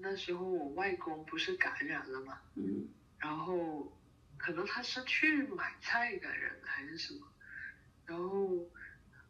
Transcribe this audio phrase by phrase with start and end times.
[0.00, 2.88] 那时候我外公不是感染了嘛，嗯。
[3.18, 3.92] 然后
[4.38, 7.26] 可能他是去买菜感染的还是什么，
[8.06, 8.66] 然后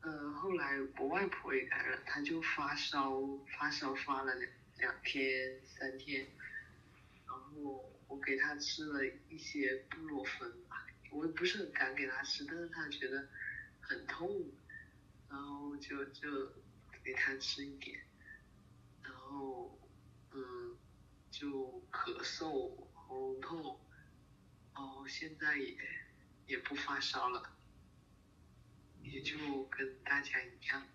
[0.03, 3.21] 呃后来我外婆也感染，她就发烧，
[3.59, 6.26] 发烧发了两两天三天，
[7.26, 13.28] 然后我给他吃了一些布洛芬吧，我也不是很敢给他吃，但是他觉得
[13.80, 14.28] 很痛，
[15.28, 16.52] 然后就就
[17.02, 17.98] 给他吃一点，
[19.02, 19.77] 然后
[20.33, 20.77] 嗯
[21.30, 23.79] 就咳嗽喉咙痛，
[24.75, 25.77] 然后现在也
[26.47, 27.43] 也不发烧了，
[29.03, 30.87] 也就跟大家一样。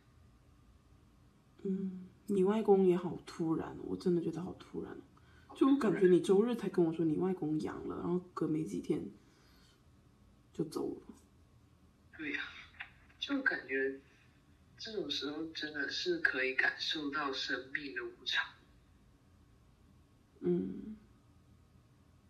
[1.63, 4.95] 嗯，你外公也好突然哦，我真的觉得好突然
[5.47, 9.09] 哦，就感觉你周日才跟我说你外公阳了，然后隔没几天
[10.53, 11.01] 就走了。
[12.17, 12.43] 对呀、
[13.19, 13.99] 就感觉
[14.77, 18.54] 这种时候真的是可以感受到生命的无常，
[20.45, 20.95] 嗯，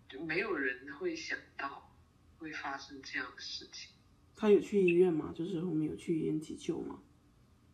[0.07, 1.91] 就没有人会想到
[2.37, 3.91] 会发生这样的事情。
[4.35, 5.33] 他有去医院吗？
[5.35, 6.99] 就是后面有去医院急救吗？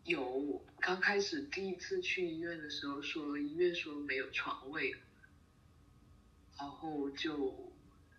[0.03, 4.95] 有，刚开始第一次去医院的时候说医院说没有床位，
[6.57, 7.71] 然后就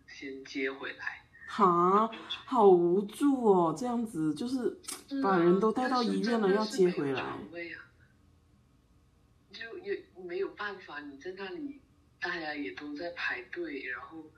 [0.07, 1.25] 先接回来。
[1.45, 2.09] 哈，
[2.45, 4.79] 好无助哦，这样子就是
[5.21, 7.37] 把人都带到医院了，要接回来。
[9.51, 11.79] 就也没有办法，你在那里，
[12.23, 14.31] 大家也都在排队，然后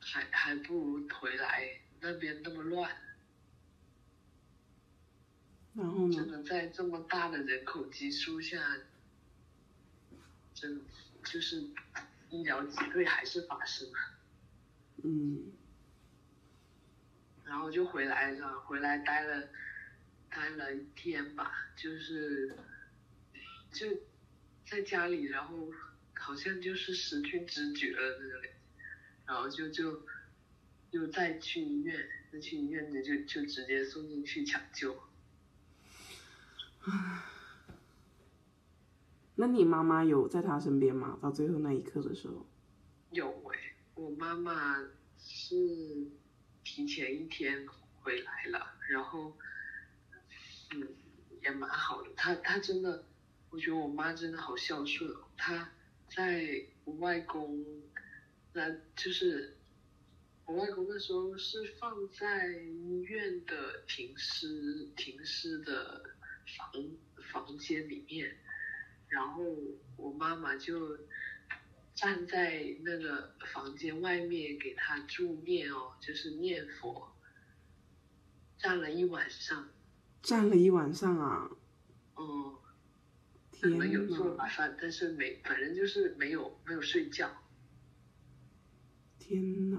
[0.00, 2.90] 还还不如回来那边那么乱。
[5.72, 6.16] 然后呢？
[6.16, 8.58] 真的在这么大的人口基数下，
[10.52, 10.82] 真
[11.22, 11.64] 就是
[12.28, 13.98] 医疗挤兑还是发生了。
[15.04, 15.52] 嗯
[17.44, 19.48] 然后就回来了，回来待了
[20.28, 22.56] 待了一天吧，就是
[23.72, 23.86] 就
[24.66, 25.72] 在家里，然后
[26.20, 28.42] 好像就是失去知觉了那个，
[29.26, 30.06] 然后就就
[30.90, 34.96] 又再去医院，再去医院就就就直接送进去抢救。
[39.36, 41.18] 那你妈妈有在他身边吗？
[41.22, 42.46] 到最后那一刻的时候？
[43.10, 44.76] 有诶、我妈妈
[45.18, 46.06] 是
[46.62, 47.66] 提前一天
[48.02, 49.36] 回来了，然后
[50.74, 50.86] 嗯
[51.40, 53.04] 也蛮好的，她她真的，
[53.50, 55.72] 我觉得我妈真的好孝顺哦，她
[56.14, 57.64] 在我外公
[58.52, 59.56] 那就是
[60.44, 66.02] 我外公那时候是放在医院的停尸停尸的
[66.58, 66.90] 房
[67.32, 68.36] 房间里面，
[69.08, 69.44] 然后
[69.96, 70.98] 我妈妈就
[71.94, 77.12] 站在那个房间外面给他助念哦，就是念佛，
[78.58, 79.68] 站了一晚上，
[80.22, 81.50] 站了一晚上啊！
[82.16, 82.58] 嗯，
[83.60, 84.34] 可天能有做哪！
[84.44, 87.30] 晚饭，但是没，反正就是没有没有睡觉，
[89.18, 89.78] 天哪！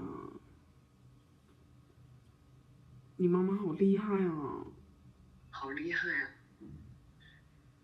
[3.18, 4.66] 你妈妈好厉害啊！
[5.50, 6.31] 好厉害啊！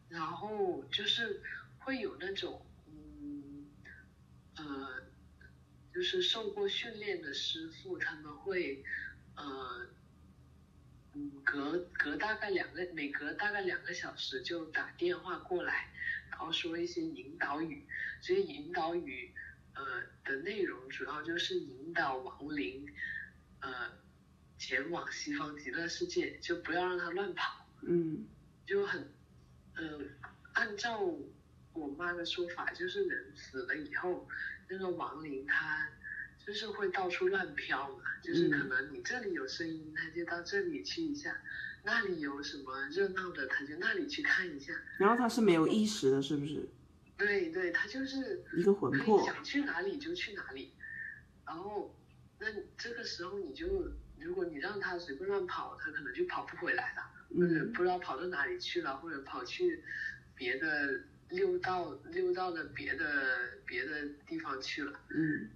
[0.09, 1.41] 然后就是
[1.80, 3.68] 会有那种，嗯，
[4.56, 5.03] 呃，
[5.94, 8.84] 就是受过训练的师傅，他们会，
[9.35, 9.44] 呃，
[9.84, 9.90] 嗯，
[11.44, 15.91] 隔隔大概两个，每隔大概两个小时就打电话过来，
[16.29, 17.85] 然后说一些引导语，
[18.22, 19.31] 这些引导语，
[19.73, 22.88] 呃的内容主要就是引导亡灵，
[23.61, 23.91] 呃，
[24.57, 27.66] 前往西方极乐世界，就不要让他乱跑。
[27.81, 28.25] 嗯
[28.66, 29.09] 就很，
[29.75, 29.99] 呃，
[30.53, 30.99] 按照
[31.73, 34.28] 我妈的说法，就是人死了以后，
[34.67, 35.88] 那个亡灵他
[36.47, 41.35] 就是会到处乱飘嘛，就是可能你这里有声音，他就到这里去一下，
[41.84, 44.74] 那里有什么热闹的，他就那里去看一下。
[44.97, 46.66] 然后他是没有意识的，是不是？
[47.18, 49.22] 对对，他就是一个魂魄。
[49.25, 50.72] 想去哪里就去哪里，
[51.46, 51.94] 然后
[52.40, 52.47] 那
[52.78, 53.68] 这个时候你就，
[54.18, 57.03] 如果你让他随便乱跑，他可能就跑不回来了。
[57.35, 59.84] 或者嗯不知道跑到哪里去了，或者跑去
[60.34, 65.50] 别的溜到溜到了别的别的地方去了，嗯嗯，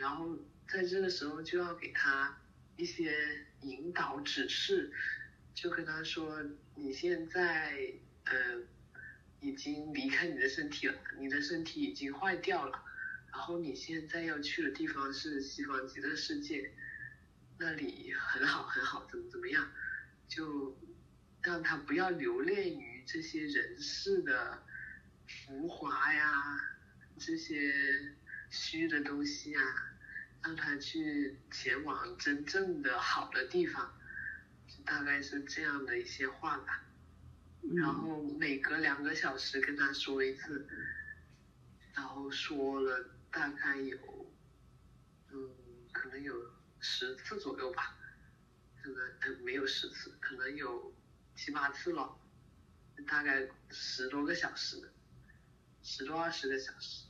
[0.00, 0.34] 然后
[0.66, 2.40] 在这个时候就要给他
[2.76, 4.90] 一些引导指示，
[5.54, 6.42] 就跟他说
[6.74, 7.92] 你现在
[8.24, 8.32] 呃
[9.40, 12.82] 已经离开你的身体了，你的身体已经坏掉了，
[13.30, 16.72] 然后你现在要去的地方是西方极乐世界，
[17.58, 19.70] 那里很好很好，怎么怎么样，
[20.26, 20.78] 就
[21.42, 24.62] 让他不要留恋于这些人世的
[25.26, 26.58] 浮华呀，
[27.18, 28.14] 这些
[28.50, 29.62] 虚的东西啊，
[30.42, 33.96] 让他去前往真正的好的地方，
[34.84, 36.84] 大概是这样的一些话吧。
[37.62, 40.66] 然嗯后每隔两个小时跟他说一次，
[41.94, 43.98] 然后说了大概有，
[45.30, 45.50] 嗯，
[45.92, 46.34] 可能有
[46.80, 47.96] 十次左右吧，
[48.82, 50.94] 可能呃没有十次，可能有
[51.36, 52.18] 七八次了，
[53.06, 54.90] 大概十多个小时，
[55.82, 57.09] 十多二十个小时。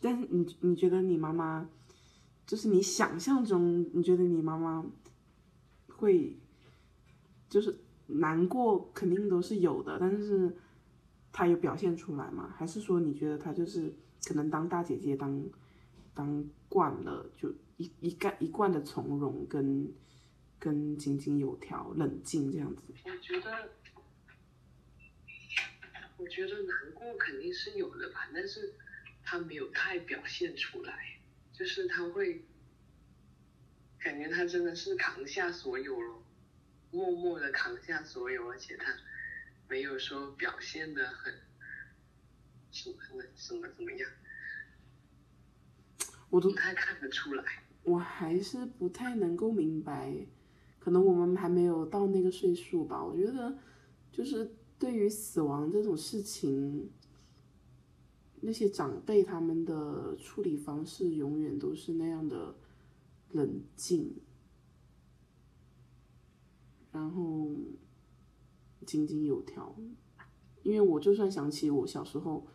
[0.00, 1.68] 但是你你觉得你妈妈，
[2.46, 4.86] 就是你想象中，你觉得你妈妈
[5.88, 6.38] 会，
[7.48, 10.56] 就是难过肯定都是有的，但是
[11.32, 12.54] 她有表现出来吗？
[12.56, 13.92] 还是说你觉得她就是
[14.24, 15.44] 可能当大姐姐当
[16.14, 19.92] 当惯了，就一一贯一贯的从容跟
[20.60, 22.82] 跟井井有条、冷静这样子？
[23.04, 23.70] 我觉得，
[26.18, 28.74] 我觉得难过肯定是有的吧，但是。
[29.30, 31.20] 他没有太表现出来，
[31.52, 32.46] 就是他会
[33.98, 36.22] 感觉他真的是扛下所有了，
[36.90, 38.90] 默默的扛下所有，而且他
[39.68, 41.34] 没有说表现的很
[42.70, 42.96] 什么
[43.36, 44.10] 什么怎么样，
[46.30, 47.44] 我都不太看得出来。
[47.82, 50.10] 我还是不太能够明白，
[50.78, 53.04] 可能我们还没有到那个岁数吧。
[53.04, 53.58] 我觉得，
[54.10, 56.90] 就是对于死亡这种事情。
[58.40, 62.54] 那些长辈他们的处理方式永远都是那样的
[63.32, 64.14] 冷静，
[66.92, 67.50] 然后
[68.86, 69.74] 井井有条。
[70.62, 72.46] 因为我就算想起我小时候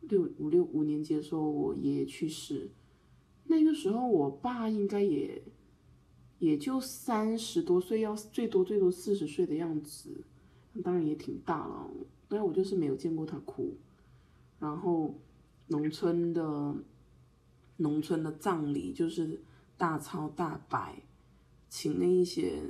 [0.00, 2.70] 六五六五年级的时候，我爷爷去世，
[3.44, 5.42] 那个时候我爸应该也
[6.38, 10.24] 也就三十多岁，要最多最多四十岁的样子，
[10.82, 11.90] 当然也挺大了。
[12.28, 13.76] 但我就是没有见过他哭，
[14.58, 15.18] 然后。
[15.70, 16.74] 农村的
[17.76, 19.40] 农村的葬礼就是
[19.76, 21.00] 大操大摆，
[21.68, 22.60] 请那一些，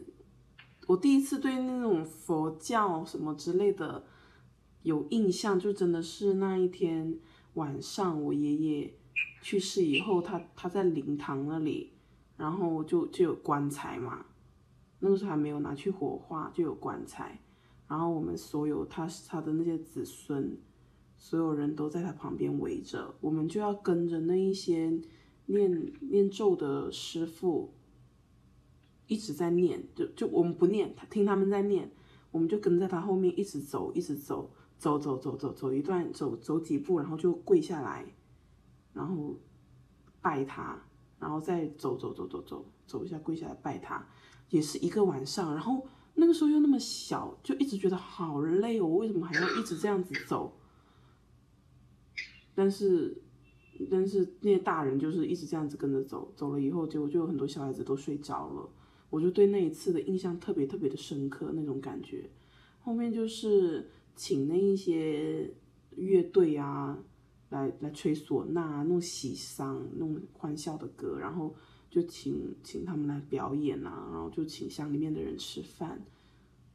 [0.86, 4.04] 我第一次对那种佛教什么之类的
[4.82, 7.18] 有印象，就真的是那一天
[7.54, 8.94] 晚上，我爷爷
[9.40, 11.94] 去世以后，他他在灵堂那里，
[12.36, 14.26] 然后就就有棺材嘛，
[14.98, 17.40] 那个时候还没有拿去火化，就有棺材，
[17.88, 20.60] 然后我们所有他他的那些子孙。
[21.22, 24.98] 所有人都在他旁边围着，我们就要跟着那一些
[25.44, 27.74] 念念咒的师傅
[29.06, 31.92] 一直在念，就就我们不念，他听他们在念，
[32.30, 38.06] 我们就跟在他后面一直走，一直走，走走走走走一段，走走几步，然后就跪下来，
[38.94, 39.38] 然后
[40.22, 40.82] 拜他，
[41.18, 44.08] 然后再走走走走走走一下，跪下来拜他，
[44.48, 50.56] 也是一个晚上，然后那个时候又那么小，就一直觉得好累哦，为什么还要一直这样子走？
[52.54, 53.16] 但是，
[53.90, 58.68] 但是那些大人就是一直这样子跟着走，走了以后，结果就有很多小孩子都睡着了。
[59.08, 62.30] 我就对那一次的印象特别特别的深刻，那种感觉。
[62.80, 65.52] 后面就是请那一些
[65.96, 66.98] 乐队啊，
[67.48, 71.54] 来来吹唢呐，弄喜丧，弄欢笑的歌，然后
[71.90, 76.00] 就请请他们来表演啊，然后就请乡里面的人吃饭，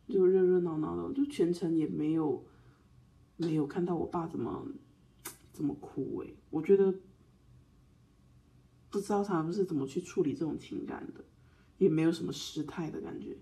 [0.08, 2.44] 就热热闹闹的，就全程也没有
[3.38, 4.68] 没有看到我爸怎么。
[5.56, 6.94] 这么哭哎，我觉得
[8.90, 11.24] 不知道他们是怎么去处理这种情感的，
[11.78, 13.38] 也没有什么失态的感觉。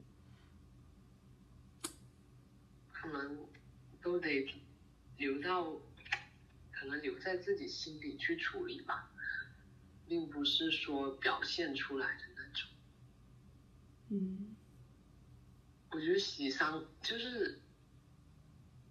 [2.91, 3.45] 可能
[4.01, 4.47] 都得
[5.17, 5.73] 留到，
[6.71, 9.11] 可能留在自己心里去处理吧，
[10.07, 12.69] 并不是说表现出来的那种。
[14.09, 14.55] 嗯，
[15.91, 17.59] 我觉得喜丧就是，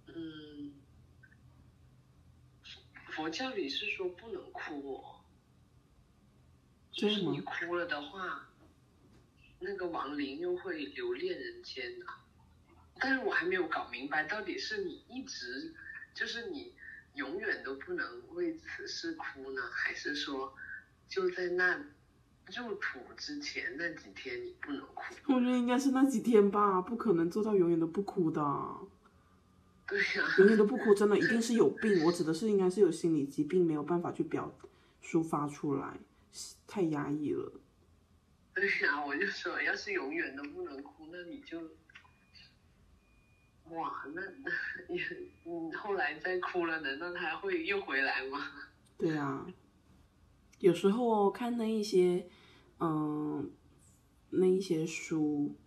[0.07, 0.62] 嗯。
[3.15, 5.21] 佛教里是说不能哭哦，
[6.91, 8.49] 就是你哭了的话，
[9.61, 12.07] 那个亡灵又会留恋人间的。
[12.99, 15.75] 但是我还没有搞明白，到底是你一直，
[16.15, 16.75] 就是你
[17.15, 20.55] 永远都不能为此事哭呢，还是说
[21.09, 21.77] 就在那
[22.47, 25.15] 入土之前那几天你不能哭？
[25.27, 28.41] 我觉得应该是那几天吧，不可能做到永远都不哭的。
[29.87, 32.05] 对呀，永远都不哭，真的一定是有病。
[32.05, 34.51] 我指的是应该是有心理疾病，没有办法去表
[35.03, 35.99] 抒发出来，
[36.67, 37.61] 太压抑了。
[38.55, 41.61] 对呀，我就说，要是永远都不能哭，那你就，
[43.71, 45.03] 哇，那那也，
[45.45, 48.47] 嗯，后来再哭了，难道他会又回来吗？
[48.97, 49.47] 对啊，
[50.61, 52.27] 有时候看那一些，
[52.79, 53.51] 嗯，
[54.31, 55.59] 那一些书，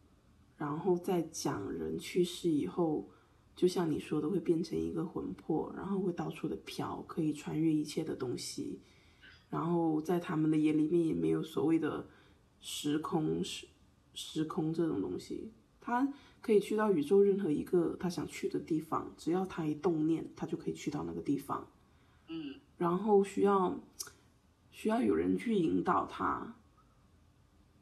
[0.58, 3.12] 然后再讲人去世以后。
[3.56, 8.80] 就像你说的，会变成一个魂魄，然后会到处的飘，可以穿越一切的东西。
[9.50, 12.06] 然后在他们的眼里面也没有所谓的
[12.60, 13.68] 时空时
[14.14, 21.68] 时空这种东西，他可以去到宇宙任何一个他想去的地方，只要他一动念，他就可以去到那个地方。
[22.28, 23.80] 嗯然后需要
[24.72, 26.56] 需要有人去引导他，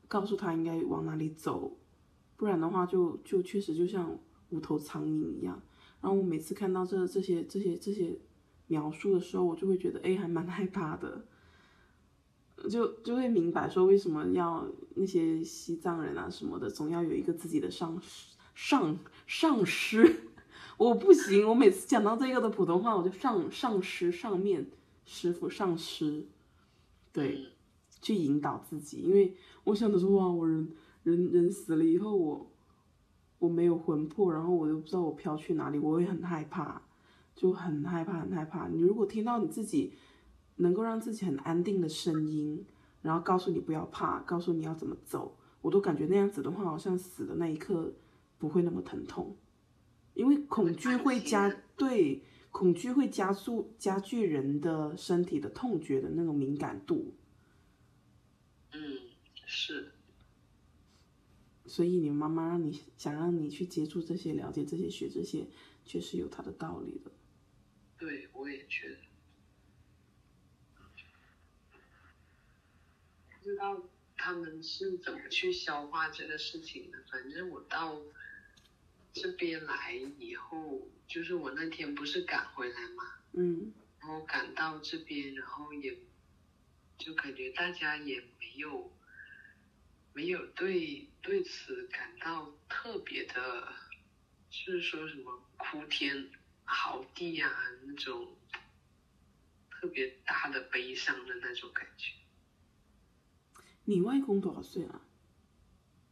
[0.07, 1.77] 告诉他应该往哪里走，
[2.37, 4.19] 不然的话就就确实就像
[4.53, 5.61] 无头苍蝇一样。
[5.99, 8.17] 然后我每次看到这这些这些这些
[8.67, 11.25] 描述的时候，我就会觉得哎，还蛮害怕的，
[12.69, 20.29] 就就会明白说为什么要那些西藏人啊什么的，总要有一个自己的上师上上师。
[20.77, 24.67] 我不行，我每次讲到这个的普通话，我就上上师上面
[25.05, 26.25] 师傅上师，
[27.11, 27.49] 对，
[28.01, 30.67] 去引导自己，因为我想的是哇，我人
[31.03, 32.51] 人人死了以后，我
[33.43, 36.81] 我没有魂魄，然后我又不知道我飘去哪里，我会很害怕，
[37.35, 38.69] 就很害怕很害怕。
[38.69, 39.91] 你如果听到你自己
[40.55, 42.65] 能够让自己很安定的声音，
[43.01, 47.91] 然后告诉你不要怕，告诉你要怎么走，我都感觉那样子的话，好像死的那一刻
[48.37, 49.35] 不会那么疼痛。
[50.13, 57.13] 因为恐惧会加对恐惧会加速加剧人的身体的痛觉的那种敏感度，
[58.71, 58.79] 嗯，
[59.45, 59.91] 是，
[61.73, 65.47] 所以你妈妈让你想让你去接触这些、了解这些、学这些，
[65.83, 67.11] 确实有它的道理的。
[67.97, 68.97] 对，我也觉得。
[73.31, 73.81] 不知道
[74.15, 77.99] 他们是怎么去消化这个事情的，反正我到。
[79.15, 83.03] 这边来以后，就是我那天不是赶回来嘛，
[83.33, 85.99] 嗯，然后赶到这边，然后也，
[86.97, 88.91] 就感觉大家也没有，
[90.13, 93.67] 没有对对此感到特别的，
[94.49, 96.29] 就是说什么哭天
[96.65, 97.49] 嚎地啊
[97.83, 98.35] 那种，
[99.71, 102.13] 特别大的悲伤的那种感觉。
[103.85, 105.01] 你外公多少岁了？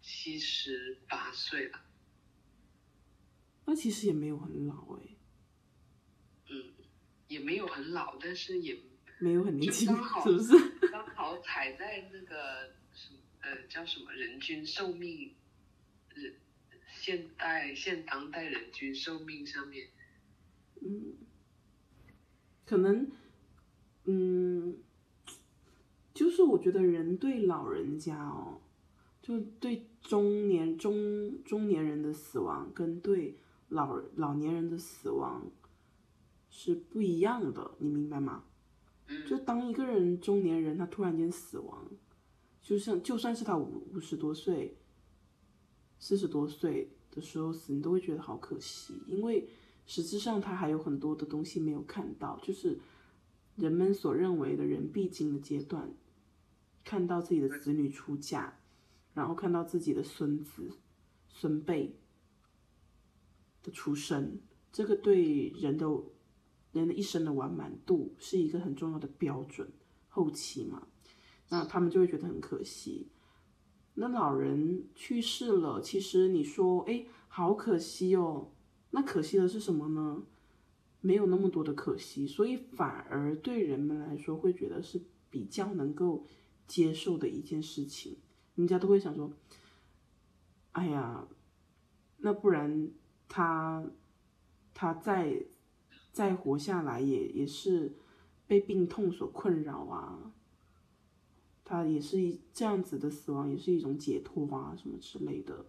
[0.02, 1.80] 七十八岁了。
[3.66, 5.16] 那其实也没有很老哎，
[6.50, 6.74] 嗯，
[7.28, 8.78] 也没有很老，但是也
[9.20, 9.88] 没有很年轻，
[10.24, 10.70] 是不是？
[10.92, 12.81] 刚好踩在那个什
[13.42, 15.34] 呃叫什么人均寿命，
[16.16, 16.34] 人
[16.88, 19.90] 现代现当代人均寿命上面，
[20.82, 21.16] 嗯，
[22.66, 23.12] 可能，
[24.06, 24.78] 嗯，
[26.14, 28.62] 就是我觉得人对老人家哦，
[29.22, 33.38] 就对中年中中年人的死亡跟对。
[33.72, 35.50] 老老年人的死亡
[36.50, 38.44] 是不一样的，你明白吗？
[39.26, 41.90] 就当一个人中年人他突然间死亡，
[42.62, 44.78] 就像就算是他五五十多岁、
[46.00, 49.50] 四十多岁的时候死，你都会觉得好可惜，因为
[49.86, 52.80] 实质上他还有很多的东西没有看到，就是
[53.56, 55.94] 人们所认为的人必经的阶段，
[56.84, 58.60] 看到自己的子女出嫁，
[59.14, 60.72] 然后看到自己的孙子、
[61.30, 61.98] 孙辈。
[63.64, 64.40] 的出生，
[64.72, 65.86] 这个对人的
[66.72, 69.72] 人的一生的完满度是一个很重要的标准。
[70.08, 70.88] 后期嘛，
[71.52, 73.12] 那他们就会觉得很可惜。
[73.94, 78.50] 那老人去世了，其实你说，哎，好可惜哦。
[78.90, 80.24] 那可惜的是什么呢？
[81.02, 86.26] 没有那么多的可惜，所以反而对人们来说会觉得是比较能够
[86.66, 88.18] 接受的一件事情。
[88.56, 89.32] 人家都会想说，
[90.72, 91.28] 哎呀，
[92.18, 92.92] 那不然。
[93.34, 93.86] 他，
[94.74, 95.46] 他再
[96.12, 97.96] 再活下来也也是
[98.46, 100.34] 被病痛所困扰啊，
[101.72, 105.66] 他也是一这样子的死亡，也是一种解脱啊，什么之类的，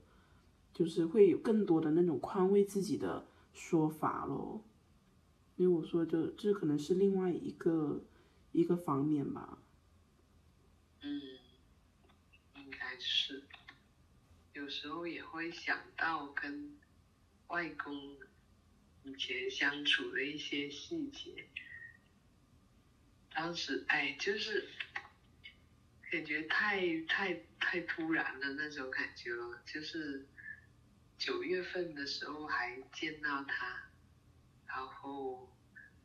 [0.74, 4.64] 就是会有更多的那种宽慰自己的说法咯。
[5.54, 8.02] 因为我说，就这可能是另外一个
[8.50, 9.58] 一个方面吧。
[11.02, 11.20] 嗯，
[12.56, 13.44] 应该是，
[14.54, 16.76] 有时候也会想到跟。
[17.48, 18.16] 外公
[19.04, 21.44] 以前相处的一些细节，
[23.34, 24.70] 当时哎，就是
[26.12, 29.62] 感觉太太太突然了那种感觉了。
[29.64, 30.28] 就是
[31.16, 33.84] 九月份的时候还见到他，
[34.66, 35.50] 然后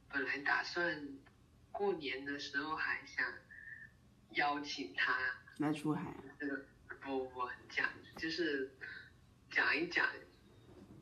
[0.10, 1.10] 本来打算
[1.74, 3.34] 过年的时候还想
[4.32, 5.20] 邀请他
[5.58, 6.66] 来出海，这个
[7.02, 8.72] 不不讲就是
[9.52, 10.10] 讲一讲。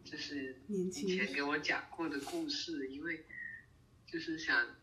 [0.03, 3.25] 就是以前给我讲过的故事，因为
[4.05, 4.75] 就是想，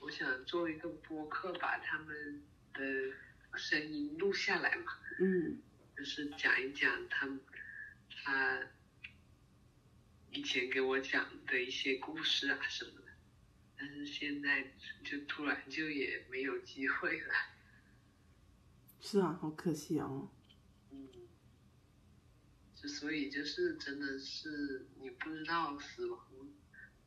[0.00, 2.42] 我想做一个播客，把他们
[2.74, 3.12] 的
[3.58, 4.98] 声音录下来嘛。
[5.20, 5.62] 嗯。
[5.96, 7.28] 就是讲一讲他
[8.08, 8.68] 他
[10.30, 13.08] 以前给我讲的一些故事啊什么的，
[13.76, 14.72] 但是现在
[15.04, 17.34] 就突然就也没有机会了。
[18.98, 20.30] 是啊，好可惜哦。
[22.74, 26.26] 之所以就是真的是你不知道死亡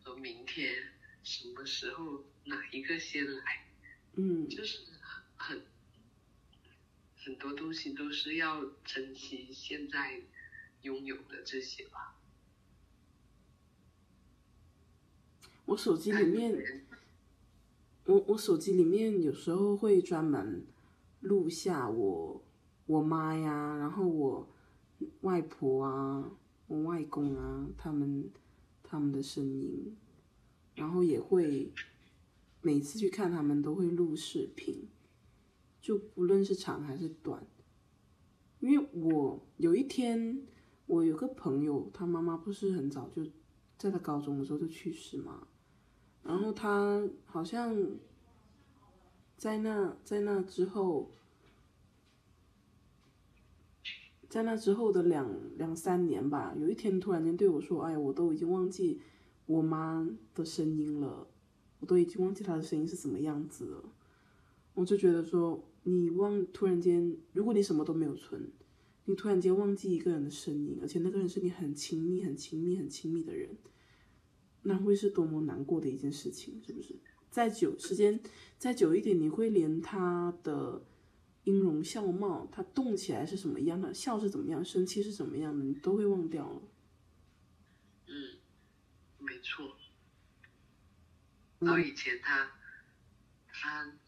[0.04, 0.94] 和明天
[1.24, 3.66] 什么时候哪一个先来，
[4.18, 4.82] 嗯，就是
[5.46, 5.62] 很
[7.18, 10.22] 很多东西都是要珍惜现在
[10.84, 12.16] 拥有的这些吧。
[15.66, 16.86] 我手机里面，
[18.06, 20.66] 我我手机里面有时候会专门
[21.20, 22.42] 录下我
[22.86, 24.50] 我妈呀，然后我
[25.22, 26.32] 外婆啊，
[26.68, 28.32] 我外公啊，他们
[28.82, 29.98] 他们的声音，
[30.76, 31.74] 然后也会
[32.62, 34.88] 每次去看他们都会录视频，
[35.84, 37.46] 就不论是长还是短，
[38.62, 40.42] 因为我有一天
[40.86, 43.22] 我有个朋友，他妈妈不是很早就
[43.78, 45.46] 在他高中的时候就去世嘛。
[46.24, 47.76] 然后他好像
[49.36, 51.12] 在那在那之后，
[54.30, 59.02] 在那之后的两两三年吧，有一天突然间对我说：“哎，我都已经忘记
[59.48, 61.28] 我妈的声音了，
[61.82, 63.84] 我都已经忘记她的声音是什么样子了。”
[64.76, 68.52] 我就觉得说，你忘突然间，如果你什么都没有存，
[69.06, 73.56] 你突然间忘记一个人的声音，而且那个人是你很亲密、很亲密、很亲密的人。
[74.66, 76.96] 那会是多么难过的一件事情，是不是？
[77.30, 78.20] 再久时间
[78.58, 80.86] 再久一点，你会连他的
[81.44, 86.62] 音容笑貌，他动起来是什么样的，笑是怎么样，生气是怎么样的，你都会忘掉了。
[88.08, 88.38] 嗯，
[89.20, 89.76] 没错。
[91.60, 92.52] 然后以前他，
[93.48, 94.00] 他，嗯，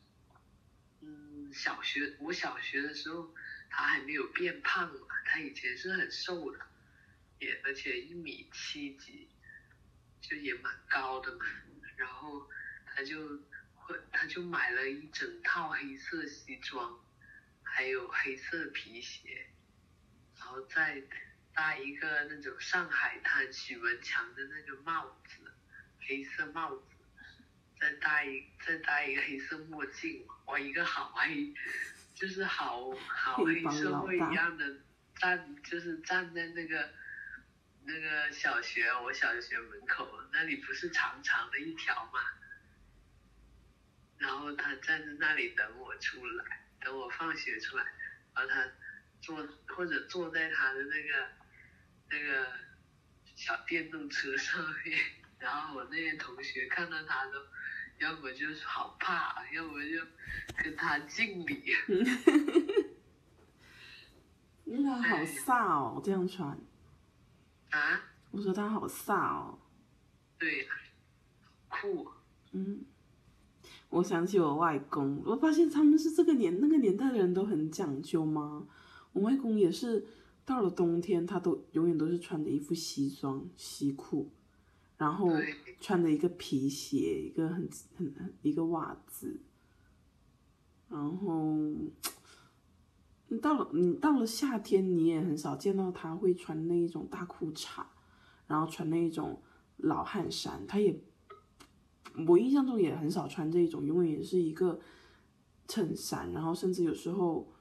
[1.56, 3.34] 小学我小学的时候，
[3.70, 6.60] 他还没有变胖嘛，他以前是很瘦的，
[7.40, 9.30] 也而且一米七几。
[10.28, 11.46] 就也蛮高的嘛，
[11.98, 12.50] 然后
[12.88, 13.44] 他就
[13.76, 17.00] 会他就买了一整套黑色西装，
[17.62, 19.48] 还有黑色皮鞋，
[20.40, 21.04] 然后再
[21.54, 25.54] 戴一个那种上海滩许文强的那个帽子，
[26.00, 26.95] 黑色帽子，
[27.86, 31.54] 再戴一再戴一个黑色墨镜，我，一个好黑，
[32.16, 34.78] 就是好好黑社会一样的
[35.16, 36.90] 站，就是站在那个。
[37.88, 42.20] 那个小学，我小学门口那里不是长长的一条嘛，
[44.18, 47.86] 然后他站在那里等我出来，等我放学出来，
[48.34, 48.68] 然后他
[49.22, 51.28] 坐或者坐在他的那个
[52.10, 52.52] 那个
[53.36, 55.00] 小电动车上面，
[55.38, 57.34] 然后我那些同学看到他都，
[58.00, 60.00] 要么就是好怕，要么就
[60.64, 61.64] 跟他敬礼。
[64.66, 66.50] 那好飒哦，这样穿。
[67.70, 68.02] 啊！
[68.32, 69.60] 我说他好飒哦。
[70.38, 70.68] 对，
[71.70, 72.08] 酷。
[72.52, 72.84] 嗯，
[73.90, 78.68] 我想起我外公，我发现他们是这个年那个年代的人都很讲究吗？
[79.14, 80.06] 我外公也是，
[80.44, 84.32] 到了冬天他都永远都是穿着一副西装西裤，
[84.98, 85.30] 然后
[85.80, 89.40] 穿着一个皮鞋，一个很很很一个袜子，
[90.90, 91.56] 然后。
[93.28, 97.84] 你到了，你到了夏天，你也很少见到他会穿那一种大裤衩，
[98.46, 99.42] 然后穿那一种
[99.78, 100.64] 老汉衫。
[100.68, 100.96] 他也，
[102.28, 104.80] 我印象中也很少穿这一种，永远也是一个
[105.68, 106.32] 衬衫。
[106.34, 107.52] 然后甚至有时候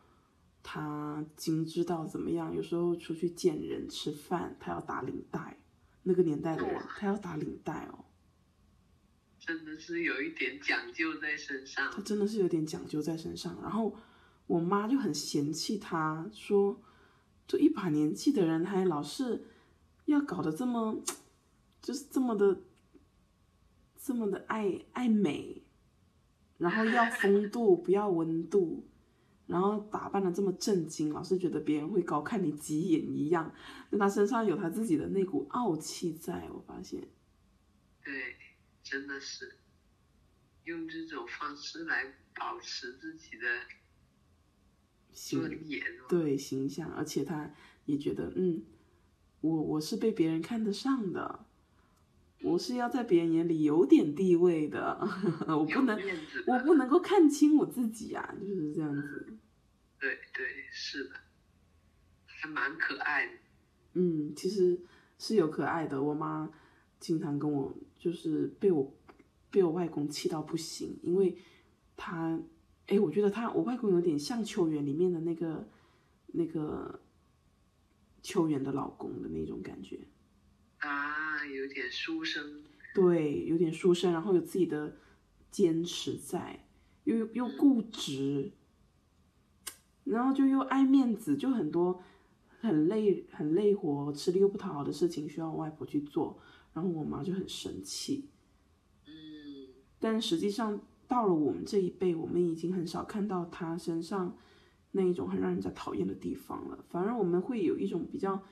[0.63, 2.55] 他精致到怎么样？
[2.55, 5.64] 有时候出去见人吃饭，他要打领带。
[6.05, 8.07] 那个年代的人，他要打领带哦。
[9.39, 11.91] 真的是有一点讲究在身上。
[11.91, 13.95] 他真的是有点讲究在身上，然后。
[14.47, 16.79] 我妈就很嫌弃他，说，
[17.49, 19.47] 就一把年纪的人还老是
[20.05, 21.03] 要搞得这么，
[21.81, 22.61] 就是这么的，
[23.97, 25.63] 这么的爱爱美，
[26.59, 28.87] 然后要风度不要温度，
[29.47, 33.55] 然后打扮的这么正经，老是觉得别人会高看你几眼一样，
[33.91, 37.09] 就他身上有他自己的那股傲气在，我发现。
[38.05, 38.37] 对，
[38.83, 39.57] 真的是，
[40.65, 43.47] 用这种方式来保持自己的。
[45.13, 45.49] 形
[46.09, 47.55] 对形象，而且他
[47.85, 48.65] 也觉得，嗯，
[49.43, 51.47] 我我是被别人看得上的，
[52.43, 54.99] 我是要在别人眼里有点地位的，
[55.47, 55.97] 我不能，
[56.49, 59.34] 我不能够看清我自己啊，就是这样子。
[60.05, 61.15] 对对，是的，
[62.27, 63.33] 还蛮可爱的。
[63.95, 64.79] 嗯，其实
[65.19, 66.03] 是有可爱的。
[66.03, 66.51] 我妈
[67.01, 68.95] 经常跟我，就是被我
[69.51, 71.39] 被我外公气到不行，因为
[71.97, 72.39] 他。
[72.87, 75.67] 哎，我觉得他，我外公有点像《秋园》里面的那个
[76.27, 77.01] 那个
[78.23, 80.01] 秋园的老公的那种感觉
[80.81, 82.63] 啊，有点书生。
[82.95, 84.99] 对，有点书生，然后有自己的
[85.51, 86.67] 坚持在，
[87.05, 88.53] 又又固执，
[90.05, 92.01] 然后就又爱面子，就很多
[92.61, 96.39] 很累很累活、吃力又不讨好的事情需要我外婆去做，
[96.73, 98.29] 然后我妈就很生气。
[99.07, 99.69] 嗯。
[99.99, 104.37] 但实际上到了我们这一辈，我们已经很少看到她身上
[104.93, 108.43] 那一种很让人家讨厌的地方了，反而我们会有一种比较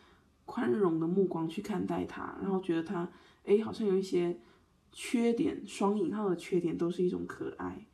[0.45, 3.11] 宽容的目光去看待她，然后觉得她，
[3.45, 4.41] 哎，好像有一些
[4.91, 7.87] 缺点，双引号的缺点都是一种可爱。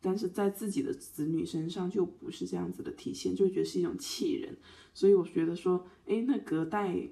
[0.00, 4.56] 但是在自己的子女身上就不是这样子的体现，就会觉得是一种气人。
[4.94, 7.08] 所以我觉得说，哎，那隔代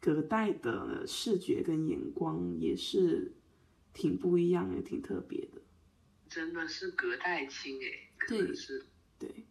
[0.00, 3.32] 隔代的视觉跟眼光也是
[3.92, 5.62] 挺不一样，也挺特别的。
[6.28, 8.86] 真的是隔代亲哎，可能，是，
[9.18, 9.46] 对。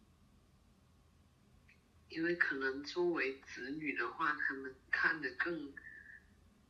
[2.10, 5.74] 因为可能作为子女的话，他们看得更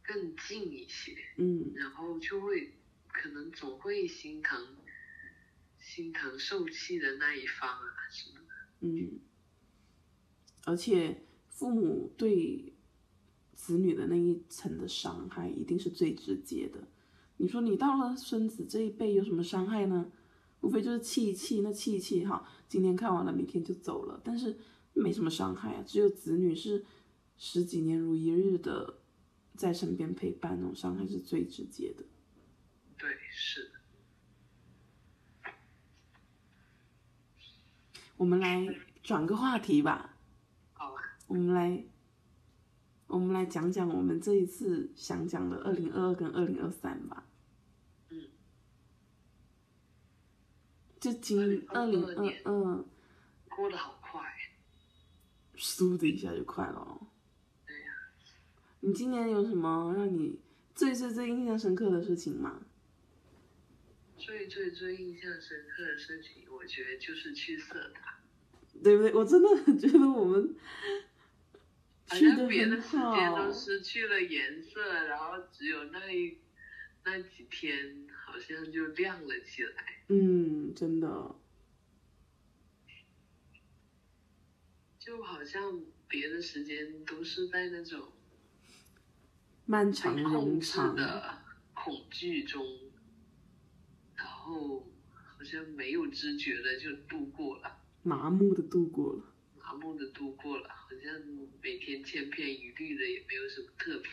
[0.04, 2.72] 更近一些，嗯，然后就会
[3.12, 4.58] 可能总会心疼。
[5.88, 8.42] 心疼受气的那一方啊，是吗？
[8.82, 9.22] 嗯，
[10.66, 12.74] 而且父母对
[13.54, 16.90] 子女的那一层的伤害，一定是最直接的。
[17.38, 20.12] 你说你到了孙子这一辈有什么伤害呢？
[20.60, 24.58] 无非就是气一气，那气一气哈，今天看完了，明天就走了，但是
[24.92, 25.84] 没什么伤害啊。
[25.88, 26.86] 只有子女是
[27.38, 29.00] 十几年如一日的
[29.56, 32.04] 在身边陪伴，那种伤害是最直接的。
[32.98, 33.72] 对，是。
[38.18, 38.68] 我们来
[39.04, 40.18] 转个话题吧。
[40.74, 41.02] 好啊。
[41.28, 41.86] 我们来，
[43.06, 47.26] 我们来讲讲我们这一次想讲的二零二二跟二零二三吧。
[48.10, 48.24] 嗯。
[51.00, 52.04] 就今二零
[52.44, 52.86] 二二。
[53.56, 54.22] 过得好快。
[55.56, 57.00] 嗖的一下就快了。
[57.66, 57.92] 对呀。
[58.80, 60.40] 你今年有什么让你
[60.74, 62.62] 最最最印象深刻的事情吗？
[64.28, 68.20] 最最最印象深刻的事情，我觉得就是去色达，
[68.84, 69.14] 对不对？
[69.14, 70.54] 我真的很觉得我们
[72.10, 76.40] 好像别的时间都失去了颜色，然后只有那一
[77.06, 80.02] 那几天好像就亮了起来。
[80.10, 81.36] 嗯，真的，
[85.00, 88.12] 就好像别的时间都是在那种
[89.66, 91.40] 漫长冗长的
[91.74, 92.87] 恐惧中。
[94.48, 99.24] 后好像没有知觉的就度过了，麻木的度过了，
[99.60, 101.22] 麻木的度过了，好像
[101.62, 104.10] 每天千篇一律的也没有什么特别。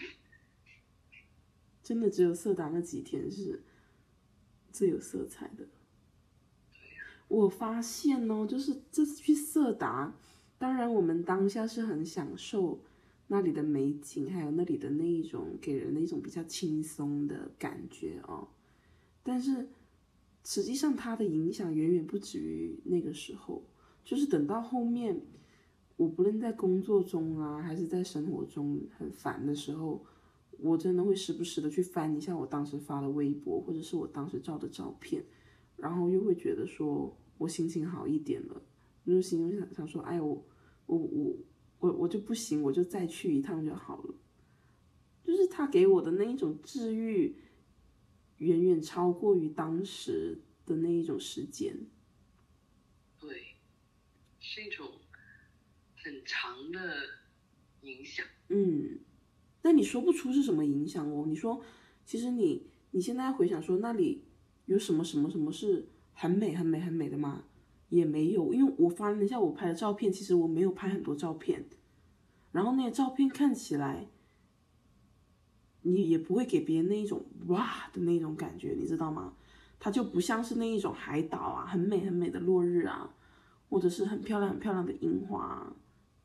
[1.83, 3.63] 真的只有色达那几天是
[4.73, 5.69] 最有色彩的。
[7.29, 10.17] 我发现哦，就是这次去色达，
[10.59, 12.83] 当然我们当下是很享受
[13.29, 18.49] 那里的美景，还有那里的那一种给人的一种比较轻松的感觉哦，
[19.23, 19.69] 但是。
[20.45, 23.65] 实际上，它的影响远远不止于那个时候。
[24.05, 25.19] 就是等到后面，
[25.97, 30.05] 我不论在工作中啊，还是在生活中很烦的时候，
[30.59, 35.25] 我真的会时不时的去翻一下我当时发的微博，或者是我当时照的照片，
[35.77, 38.61] 然后又会觉得说我心情好一点了，
[39.07, 40.45] 就心里想想说，哎，我
[40.85, 41.37] 我我
[41.81, 44.15] 我我就不行，我就再去一趟就好了。
[45.25, 47.35] 就是他给我的那一种治愈。
[48.39, 51.77] 远远超过于当时的那一种时间，
[53.19, 53.55] 对，
[54.41, 54.91] 是一种
[55.97, 56.95] 很长的
[57.83, 58.27] 影响。
[58.49, 58.99] 嗯，
[59.63, 61.25] 但你说不出是什么影响哦。
[61.27, 61.63] 你说，
[62.05, 64.25] 其实你你现在回想说那里
[64.67, 67.45] 有什么什么什么是很美很美很美的吗？
[67.89, 71.65] 也没有，因为我翻了一下我拍的照片，其实我没有拍很多照片，
[72.51, 74.09] 然后那些照片看起来。
[75.87, 79.35] 你也不会给别人那一种哇的那种感觉，你知道吗？
[79.79, 83.15] 它就不像是那一种海岛啊，很美很美的落日啊，
[83.69, 85.71] 或者是很漂亮很漂亮的樱花，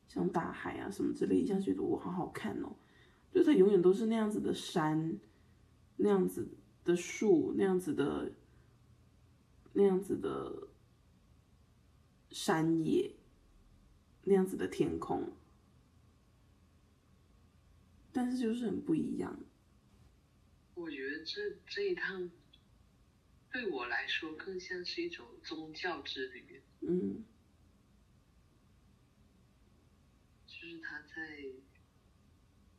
[0.08, 2.72] 像大海啊什么之类，一下觉得我好好看哦。
[3.34, 5.19] 就它永远都是那样子的山，
[5.98, 6.48] 那样子
[6.86, 8.32] 的树，那样子的，
[9.74, 10.69] 那样子的
[12.32, 13.13] 山野，
[14.24, 15.34] 那样子的天空，
[18.13, 19.38] 但是就是很不一样。
[20.79, 22.31] 我觉得这这一趟
[23.51, 26.63] 对我来说更像是一种宗教之旅。
[26.79, 27.25] 嗯，
[30.47, 31.47] 就是他在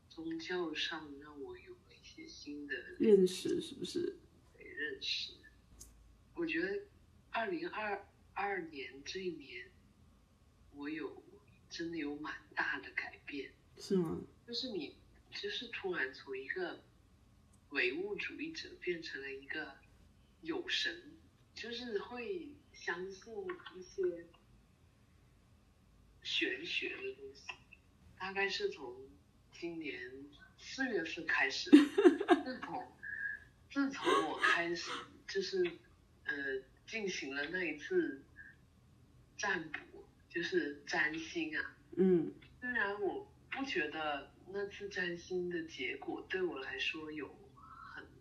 [0.09, 4.17] 宗教上让我有了一些新的认识，是不是？
[4.57, 5.35] 认识。
[6.35, 6.87] 我觉得
[7.29, 9.71] 二零二二年这一年，
[10.73, 11.23] 我有
[11.69, 13.53] 真的有蛮大的改变。
[13.77, 14.23] 是吗？
[14.47, 14.97] 就是你，
[15.31, 16.83] 就是突然从一个。
[17.71, 19.77] 唯物主义者变成了一个
[20.43, 21.13] 有神，
[21.55, 23.33] 就是会相信
[23.77, 24.27] 一些
[26.23, 27.47] 玄学的东西。
[28.19, 28.95] 大概是从
[29.53, 29.99] 今年
[30.59, 32.93] 四月份开始，自从
[33.71, 34.91] 自从我开始
[35.29, 35.65] 就是
[36.25, 36.35] 呃
[36.87, 38.23] 进行了那一次
[39.39, 41.77] 占卜，就是占星啊。
[41.97, 47.40] 嗯虽然我不觉得那次占星的结果对我来说有很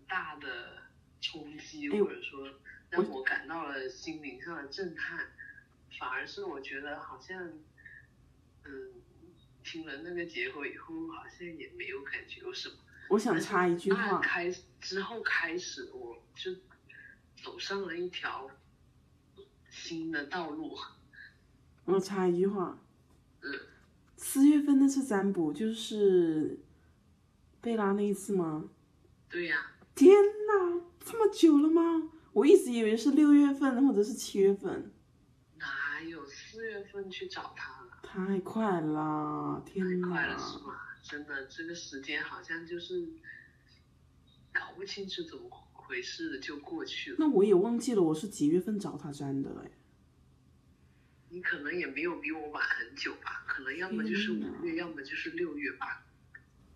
[0.10, 0.82] 大的
[1.22, 2.50] 冲击，哎或者说
[2.90, 5.28] 让我感到了心灵上的震撼，
[6.00, 7.48] 反而是我觉得好像，
[8.66, 8.94] 嗯，
[9.64, 12.76] 听了那个结果以后，好像也没有感觉有什么。
[13.10, 16.56] 我想插一句话，那开始之后开始，我就
[17.42, 18.50] 走上了一条
[19.70, 20.76] 新的道路。
[21.86, 22.80] 我插一句话，
[23.42, 23.52] 嗯，
[24.16, 26.60] 四月份那次占卜就是
[27.62, 28.70] 贝拉那一次吗？
[29.28, 30.16] 对呀、天
[30.48, 32.10] 哪，这么久了吗？
[32.32, 34.94] 我一直以为是六月份或者是七月份，
[35.58, 38.00] 哪有四月份去找他了？
[38.02, 40.68] 太快了，太天快了是哪！
[40.68, 40.74] 吗？
[41.04, 43.10] 真的，这个时间好像就是
[44.54, 47.18] 搞不清楚怎么回事的就过去了。
[47.20, 49.72] 那我也忘记了我是几月份找他粘的哎。
[51.28, 53.44] 你可能也没有比我晚很久吧？
[53.46, 56.06] 可能要么就是五月，要么就是六月吧。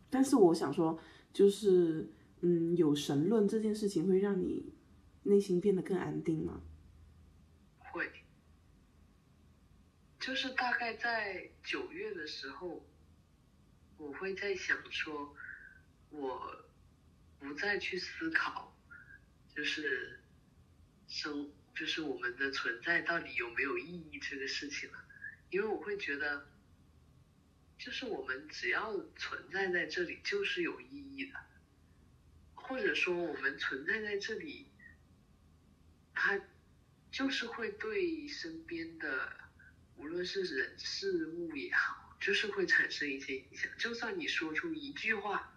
[0.09, 0.99] 但是我想说，
[1.31, 2.11] 就是
[2.45, 4.73] 嗯，有神论这件事情会让你
[5.23, 6.61] 内心变得更安定吗？
[7.79, 8.11] 会，
[10.19, 12.85] 就是大概在九月的时候，
[13.97, 15.33] 我会在想说，
[16.09, 16.65] 我
[17.39, 18.75] 不再去思考，
[19.55, 20.19] 就是
[21.07, 24.97] 生，就是我们的存在到底有没有意义这个事情了，
[25.49, 26.45] 因为我会觉得，
[27.77, 31.39] 就是我们只要存在在这里就是有意义的，
[32.63, 34.67] 或者说我们存在在这里，
[36.13, 36.39] 它
[37.11, 39.31] 就是会对身边的
[39.97, 43.69] 无论是人事物也好，就是会产生一些影响。
[43.77, 45.53] 就算你说出一句话，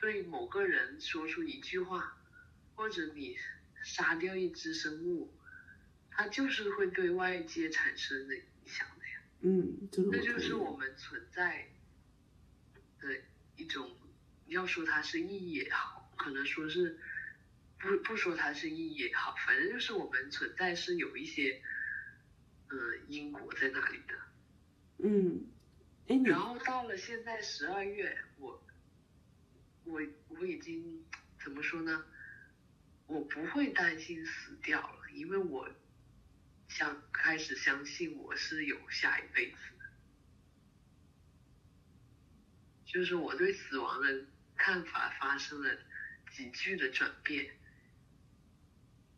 [0.00, 2.18] 对某个人说出一句话，
[2.74, 3.36] 或者你
[3.84, 5.32] 杀掉一只生物，
[6.10, 9.22] 它就是会对外界产生的影响的呀。
[9.40, 11.68] 嗯，这个我这就是我们存在
[13.00, 13.20] 的
[13.56, 13.96] 一种，
[14.46, 16.98] 要说它是意义也好，可能说是
[17.78, 21.62] 不不说它是意义也好，反正就是我们存在是有一些
[22.68, 24.14] 呃因果在那里的。
[24.98, 25.46] 嗯，
[26.24, 28.62] 然后到了现在十二月，我
[29.84, 31.06] 我我已经
[31.42, 32.04] 怎么说呢？
[33.06, 35.70] 我不会担心死掉了，因为我
[36.68, 39.56] 想开始相信我是有下一辈子，
[42.84, 44.26] 就是我对死亡的
[44.56, 45.78] 看法发生了
[46.38, 47.50] 急剧的转变。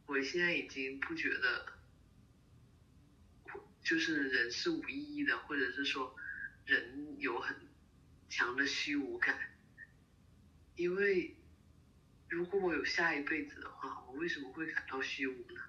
[0.06, 1.66] 我现在已经不觉得，
[3.82, 6.16] 就是人是无意义的，或者是说
[6.64, 7.54] 人有很
[8.30, 9.38] 强的虚无感，
[10.76, 11.36] 因为
[12.30, 15.60] 如果我有下一辈子的话，我为什么会感到虚无呢？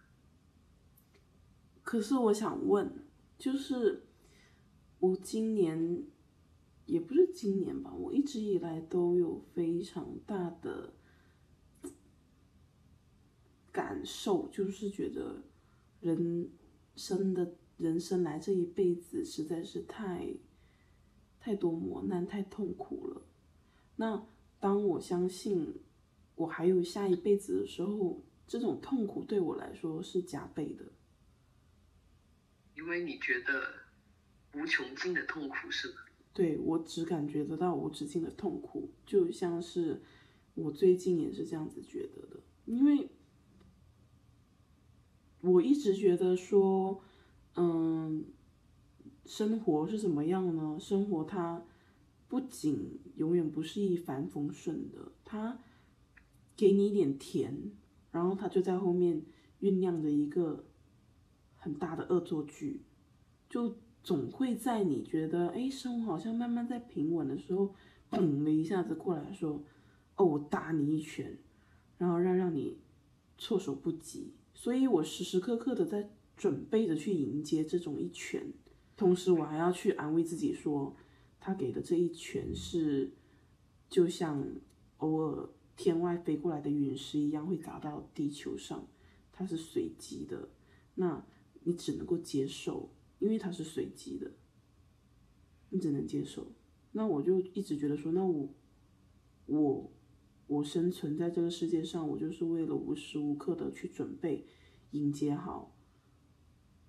[1.83, 3.05] 可是我想问，
[3.37, 4.05] 就是
[4.99, 6.05] 我今年
[6.85, 10.93] 也不是今年吧，我一直以来都有非常大的
[13.71, 15.43] 感受，就是觉得
[16.01, 16.49] 人
[16.95, 20.33] 生的人生来这一辈子实在是太
[21.39, 23.21] 太多磨难、太痛苦了。
[23.95, 24.27] 那
[24.59, 25.75] 当我相信
[26.35, 30.85] 我还有下一辈子的时候，这种痛苦对我来说是加倍的。
[32.75, 33.73] 因为你觉得
[34.53, 35.95] 无穷尽的痛苦是吗？
[36.33, 40.01] 对我只感觉得到无止境的痛苦，就像是
[40.55, 43.09] 我最近也是这样子觉得的，因为
[45.41, 47.01] 我一直觉得说，
[47.55, 48.25] 嗯，
[49.25, 50.77] 生活是怎么样呢？
[50.79, 51.63] 生活它
[52.27, 55.59] 不仅永远不是一帆风顺的，它
[56.55, 57.71] 给你一点甜，
[58.11, 59.23] 然后它就在后面
[59.61, 60.65] 酝酿着一个
[61.55, 62.83] 很大的恶作剧，
[63.49, 67.73] 就总会在你觉得哎，生活好像慢慢在平稳的时候，
[68.11, 69.63] 砰的一下子过来说，
[70.17, 71.37] 哦，我打你一拳，
[71.97, 72.77] 然后让让你
[73.37, 74.33] 措手不及。
[74.61, 78.53] 所以我时时刻刻的在准备着去迎接这种一拳，
[78.95, 80.95] 同时我还要去安慰自己说，
[81.39, 83.11] 他给的这一拳是
[83.89, 84.47] 就像
[84.97, 88.87] 偶尔天外飞过来的陨石一样，会砸到地球上，
[89.31, 90.49] 它是随机的。
[90.93, 91.25] 那
[91.63, 94.31] 你只能够接受，因为它是随机的，
[95.71, 96.51] 你只能接受。
[96.91, 98.47] 那我就一直觉得说，那我
[99.47, 99.91] 我
[100.51, 104.45] 我生存在这个世界上，我就是为了无时无刻的去准备
[104.91, 105.73] 迎接好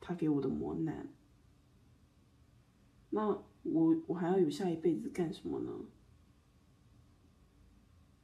[0.00, 1.14] 他给我的磨难。
[3.10, 3.28] 那
[3.62, 5.70] 我我还要有下一辈子干什么呢？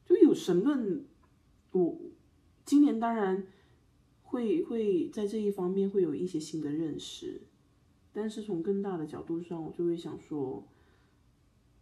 [0.04, 1.04] 就有神论，
[1.70, 1.96] 我
[2.64, 3.46] 今年当然
[4.22, 7.42] 会会在这一方面会有一些新的认识，
[8.12, 10.66] 但是从更大的角度上，我就会想说，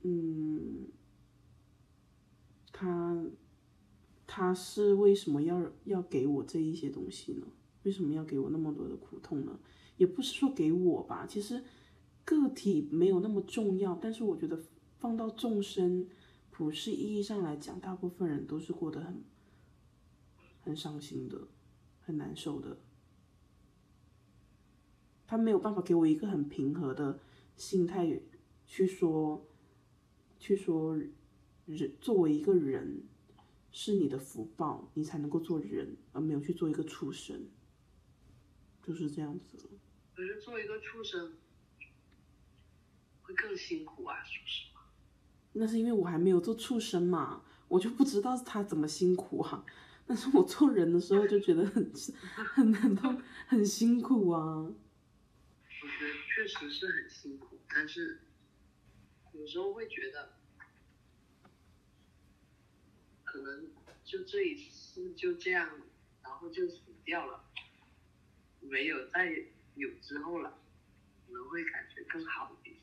[0.03, 0.88] 嗯，
[2.71, 3.25] 他
[4.27, 7.47] 他是为什么要要给我这一些东西呢？
[7.85, 9.59] 为什么要给我那么多的苦痛呢？
[9.97, 11.62] 也不是说给我吧，其实
[12.25, 14.61] 个体没有那么重要，但是我觉得
[14.99, 16.07] 放到众生
[16.51, 19.23] 普世意义上来讲，大部分人都是过得很
[20.61, 21.49] 很伤心的，
[22.01, 22.79] 很难受的。
[25.29, 27.21] 他没有办法给我一个很平和的
[27.57, 28.21] 心态
[28.67, 29.47] 去说，
[30.39, 30.99] 去说
[31.65, 33.05] 人作为一个人
[33.79, 37.47] 是你的福报，你才能够做人，而没有去做一个畜生，
[38.83, 39.69] 就是这样子。
[40.15, 41.35] 可是做一个畜生
[43.21, 44.91] 会更辛苦啊，说实话。
[45.53, 49.62] 那是因为我还没有做畜生嘛，我就不知道他怎么辛苦啊。
[50.07, 51.93] 但是我做人的时候就觉得很
[52.33, 54.41] 很难痛，很辛苦啊。
[54.62, 54.73] 我
[55.87, 58.23] 觉得确实是很辛苦，但是
[59.35, 60.36] 有时候会觉得，
[63.37, 63.68] 可能
[64.03, 65.79] 就这一次就这样，
[66.22, 67.44] 然后就死掉了，
[68.61, 69.31] 没有再
[69.75, 70.59] 有之后了，
[71.27, 72.77] 可能会感觉更好一点，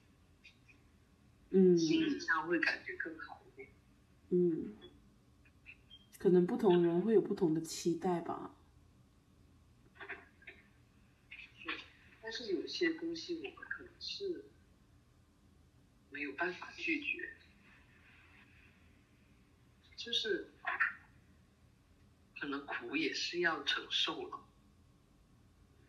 [1.50, 3.70] 嗯心理上会感觉更好一点。
[4.30, 4.76] 嗯，
[6.20, 8.54] 可能不同人会有不同的期待吧。
[12.22, 14.46] 但是有些东西我们可能是
[16.12, 17.38] 没有办法拒绝，
[20.04, 20.52] 就是
[22.38, 24.46] 可能苦也是要承受了。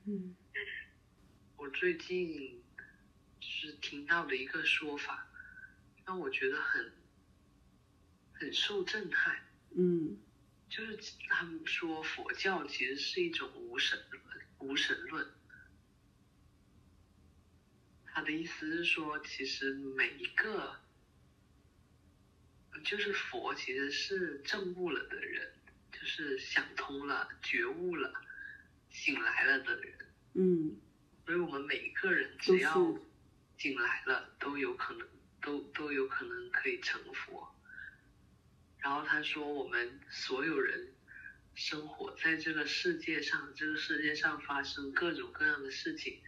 [0.05, 0.37] 嗯
[1.57, 2.63] 我最近
[3.41, 5.27] 就是听到的一个说法，
[6.07, 6.93] 让我觉得很
[8.35, 10.17] 很受震撼，嗯
[10.69, 10.97] 就是
[11.29, 14.23] 他们说佛教其实是一种无神论，
[14.61, 15.27] 无神论。
[18.05, 20.79] 他的意思是说，其实每一个，
[22.83, 25.53] 就是佛其实是证悟了的人，
[25.93, 28.13] 就是想通了、觉悟了、
[28.91, 29.99] 醒来了的人。
[30.35, 30.81] 嗯
[31.25, 32.99] 所以我们每一个人只要
[33.57, 35.09] 醒来了，都有可能，
[35.41, 37.55] 都都有可能可以成佛。
[38.79, 40.93] 然后他说，我们所有人
[41.55, 46.21] 生活在这个世界上，这个世界上发生各种各样的事情，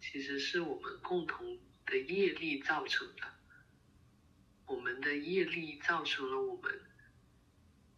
[0.00, 3.35] 其实是我们共同的业力造成的。
[4.66, 6.80] 我们的业力造成了我们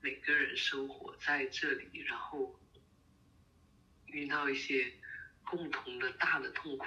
[0.03, 2.61] 每个人生活在这里，然后
[4.07, 4.93] 遇到一些
[5.45, 6.85] 共同的大的痛苦，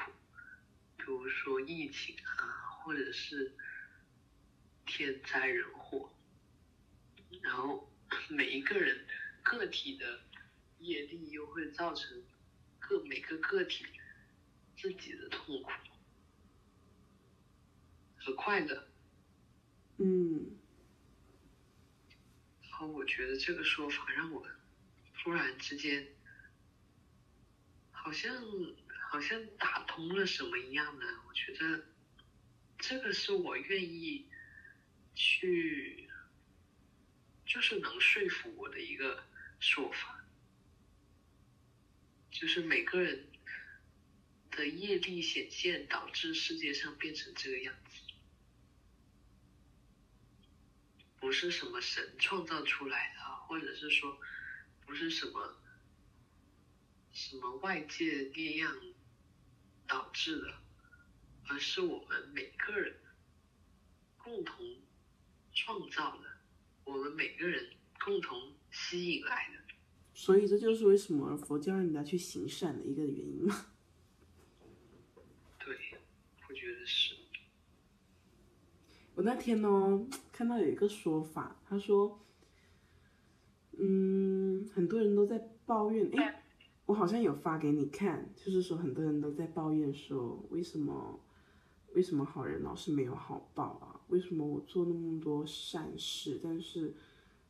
[0.98, 3.56] 比如说疫情啊，或者是
[4.86, 6.14] 天灾人祸，
[7.42, 7.92] 然后
[8.30, 9.08] 每一个人
[9.42, 10.22] 个体的
[10.78, 12.24] 业力又会造成
[12.78, 13.86] 各每个个体
[14.78, 15.72] 自己的痛苦
[18.18, 18.91] 和快乐。
[20.04, 20.58] 嗯
[22.72, 24.44] 好我觉得这个说法让我
[25.14, 26.08] 突然之间，
[27.92, 28.44] 好像
[29.12, 31.06] 好像打通了什么一样的。
[31.28, 31.86] 我觉得
[32.80, 34.26] 这个是我愿意
[35.14, 36.10] 去，
[37.46, 39.24] 就是能说服我的一个
[39.60, 40.26] 说法，
[42.32, 43.28] 就是每个人
[44.50, 48.02] 的业力显现导致世界上变成这个样子。
[51.22, 54.18] 不是什么神创造出来的，或者是说
[54.86, 55.56] 不是什么
[57.14, 58.76] 什么外界力量
[59.88, 60.54] 导致的，
[61.48, 62.98] 而是我们每个人
[64.18, 64.82] 共同
[65.54, 66.24] 创造的，
[66.86, 69.76] 我们每个人共同吸引来的。
[70.16, 73.68] 所以这就是为什么佛教让人家去行善的一个原因嘛。
[75.60, 75.78] 对，
[76.50, 77.16] 我觉得是。
[79.16, 82.20] 我那天呢看到有一个说法，他说，
[83.78, 86.36] 嗯，很多人都在抱怨，诶，
[86.86, 91.20] 我好像有发给你看，就是说很多人都在抱怨说，为什么
[91.94, 94.00] 为什么好人老是没有好报啊？
[94.08, 96.94] 为什么我做那么多善事，但是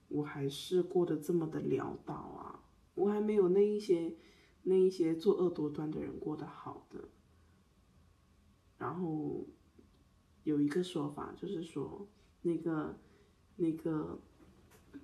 [0.09, 2.59] 我还是过得这么的潦倒啊？
[2.95, 4.14] 我还没有那一些
[4.64, 7.07] 那一些作恶多端的人过得好的。
[8.78, 9.45] 然后
[10.44, 12.08] 有一个说法，就是说
[12.42, 13.00] 那个
[13.58, 14.20] 那个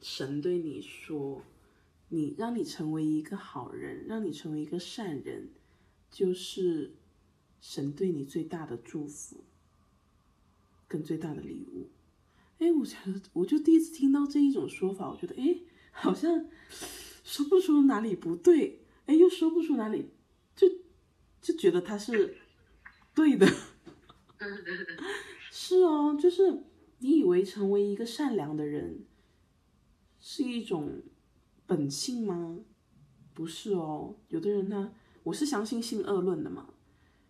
[0.02, 1.44] 神对你说，
[2.10, 5.50] 你让你成为一个好人，让你成为一个善人，
[6.10, 6.96] 就是
[7.62, 9.44] 神对你最大的祝福，
[10.88, 11.90] 跟最大的礼物。
[12.60, 15.60] 哎，我觉得我就第一次听到这一种说法，我觉得哎，
[15.92, 16.50] 好像
[17.24, 20.10] 说不出哪里不对，哎，又说不出哪里，
[20.56, 20.68] 就
[21.40, 22.38] 就觉得他是
[23.14, 23.48] 对的。
[25.60, 26.66] 是哦，就是
[27.00, 29.04] 你以为成为一个善良的人
[30.20, 31.02] 是一种
[31.66, 32.60] 本性吗？
[33.34, 34.94] 不是哦，有的人他，
[35.24, 36.76] 我是相信性恶论的嘛，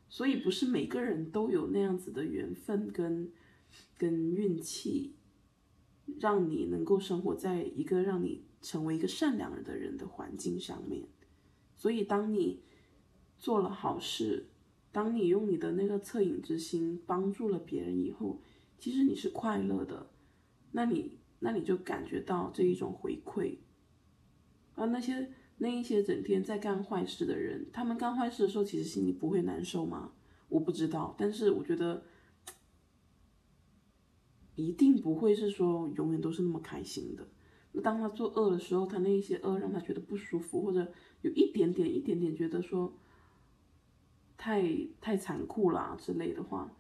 [0.09, 3.31] 所以不是每个人都有那样子的缘分跟
[3.97, 5.15] 跟运气，
[6.19, 11.07] 让你能够生活在一个让你成为一个善良的人的环境上面。
[11.77, 12.61] 所以当你
[13.39, 14.47] 做了好事。
[14.97, 18.41] 当你用你的那个恻隐之心帮助了别人以后，
[18.79, 20.09] 其实你是快乐的，
[20.71, 23.57] 那你那你就感觉到这一种回馈。
[24.73, 30.13] 而那些那一些整天在干坏事的人，他们干坏事的时候，其实心里不会难受吗？
[30.49, 32.01] 我不知道，但是我觉得
[34.55, 37.27] 一定不会是说永远都是那么开心的。
[37.73, 40.91] 那当他做恶的时候，他那一些恶让他觉得不舒服，或者
[41.21, 42.97] 有一点点一点点觉得说。
[44.37, 44.63] 太
[45.01, 46.71] 太残酷啦之类的话，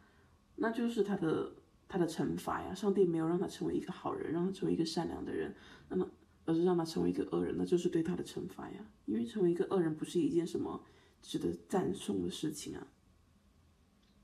[0.55, 1.55] 那就是他的
[1.87, 2.73] 他的惩罚呀。
[2.73, 5.55] 上帝没有让他成为一个好人，让他成为一个善良的人，
[5.89, 6.09] 那么
[6.45, 8.85] 而是让他成为一个恶人，那就是对他的惩罚呀。
[9.05, 10.85] 因为成为一个恶人不是一件什么
[11.21, 12.87] 值得赞颂的事情啊。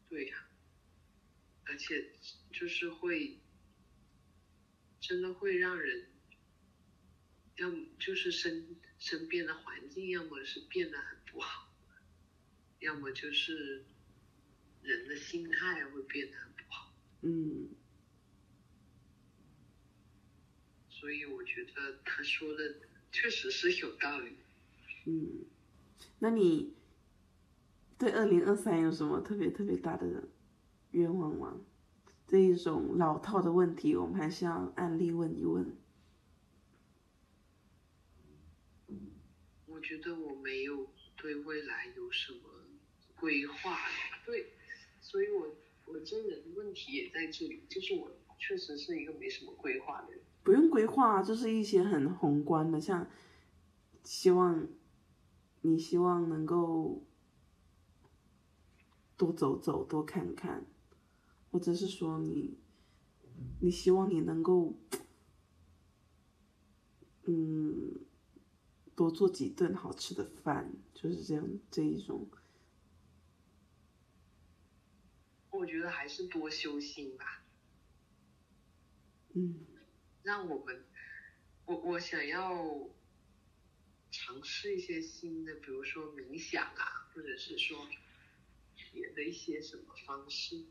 [0.08, 0.48] 对呀，
[1.66, 2.14] 而且
[2.52, 3.40] 就是会
[5.00, 6.06] 真的会让人，
[7.58, 11.73] 要么就是身身边的环境，要么是变得很不好。
[12.84, 13.84] 要么就是
[14.82, 17.70] 人的心态会变得很不好，嗯，
[20.90, 22.76] 所以我觉得他说的
[23.12, 24.36] 确实是有道理，
[25.06, 25.46] 嗯，
[26.20, 26.74] 那你
[27.98, 30.28] 对二零二三有什么特别特别大的
[30.92, 31.62] 愿望吗？
[32.28, 35.78] 这一种老套的问题，我们还是要案例问一问。
[39.68, 42.53] 我觉得我没有对未来有什么。
[43.24, 43.78] 规划
[44.26, 44.52] 对，
[45.00, 45.56] 所以我
[45.86, 50.20] 我这人问题也在这里，就是我确实是一个没什么规划的人。
[50.44, 53.10] 不用规划，就是一些很宏观的，像
[54.04, 54.68] 希望
[55.62, 57.02] 你希望能够
[59.16, 60.66] 多走走，多看看，
[61.50, 62.58] 或者是说你
[63.62, 64.74] 你希望你能够
[67.24, 68.02] 嗯
[68.94, 72.28] 多做几顿好吃的饭，就是这样这一种。
[75.64, 77.42] 我觉得还是多修心吧，
[79.34, 79.66] 嗯，
[80.22, 80.84] 让我们，
[81.64, 82.90] 我我想要
[84.12, 87.88] 尝试一些新的，比如说冥想啊，或者是说
[88.92, 90.66] 别的一些什么方式。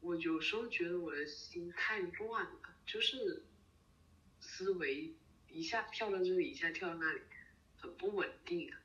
[0.00, 3.46] 我有时候觉得我的心太乱了，就是
[4.40, 5.14] 思维
[5.48, 7.22] 一下跳到这里，一下跳到那里，
[7.78, 8.78] 很不稳定啊。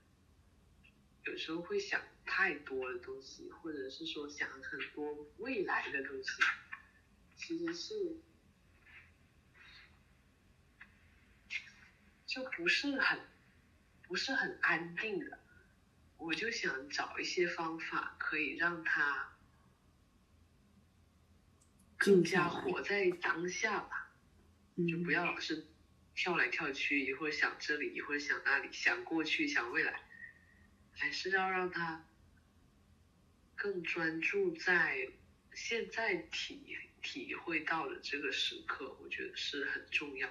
[1.26, 2.02] 有时候会想。
[2.26, 6.30] 太多的东西，或者是说想很多未来的东西，
[7.36, 8.18] 其实是
[12.26, 13.20] 就不是很
[14.04, 15.40] 不是很安定的。
[16.18, 19.38] 我就想找一些方法，可以让他
[21.98, 24.12] 更加活在当下吧，
[24.90, 25.68] 就不要老是
[26.16, 30.02] 跳来跳去，一会儿想这里，一会儿想那里，想过去，想未来，
[30.92, 32.06] 还是要让他。
[33.56, 35.10] 更专注在
[35.54, 40.30] 现在体体会到的这个时刻，我觉得是很重要。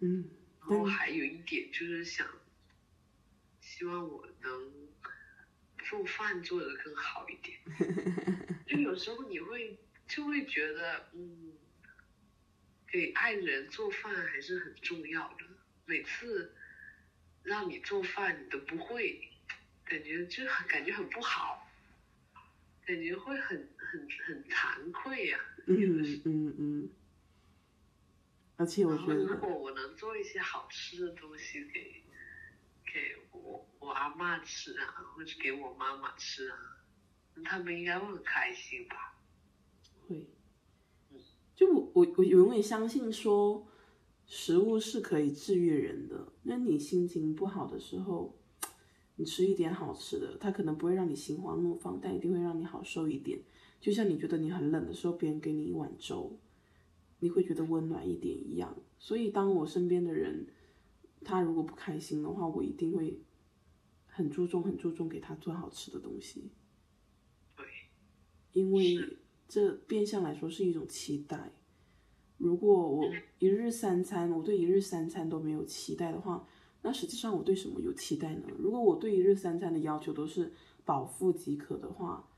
[0.00, 0.30] 嗯，
[0.60, 2.26] 然后还有一点就是想，
[3.60, 4.72] 希望我能
[5.84, 7.58] 做饭做得更好一点。
[8.66, 11.52] 就有时候你会就会觉得，嗯，
[12.86, 15.44] 给爱人做饭还是很重要的。
[15.84, 16.54] 每次
[17.42, 19.28] 让你做饭你都不会，
[19.84, 21.67] 感觉就很感觉很不好。
[22.88, 25.38] 感觉会很很很惭愧呀。
[25.66, 26.90] 嗯嗯嗯。
[28.56, 32.02] 而且我觉得，如果我能做一些好吃的东西给
[32.86, 36.56] 给我我阿妈吃啊，或者给我妈妈吃啊，
[37.44, 39.20] 他们应该会很开心吧？
[40.08, 40.26] 会。
[41.54, 43.68] 就我我我永远相信说，
[44.24, 46.32] 食物是可以治愈人的。
[46.44, 48.37] 那你心情不好的时候。
[49.18, 53.40] 你吃一点好吃的，它可能不会让你心花怒放，但一定会让你好受一点。
[53.80, 56.38] 就像你觉得你很冷的时候，别人给你一碗粥，
[57.18, 58.76] 你会觉得温暖一点一样。
[58.96, 60.46] 所以，当我身边的人
[61.24, 63.20] 他如果不开心的话，我一定会
[64.06, 66.50] 很注重、很注重给他做好吃的东西。
[67.56, 67.66] 对，
[68.52, 71.52] 因为这变相来说是一种期待。
[72.36, 73.04] 如果我
[73.40, 76.46] 一日三餐，我对一日三餐都没有期待的话，
[76.82, 78.48] 那实际上我对什么有期待呢？
[78.58, 80.52] 如果我对一日三餐的要求都是
[80.84, 82.28] 饱腹即可的话，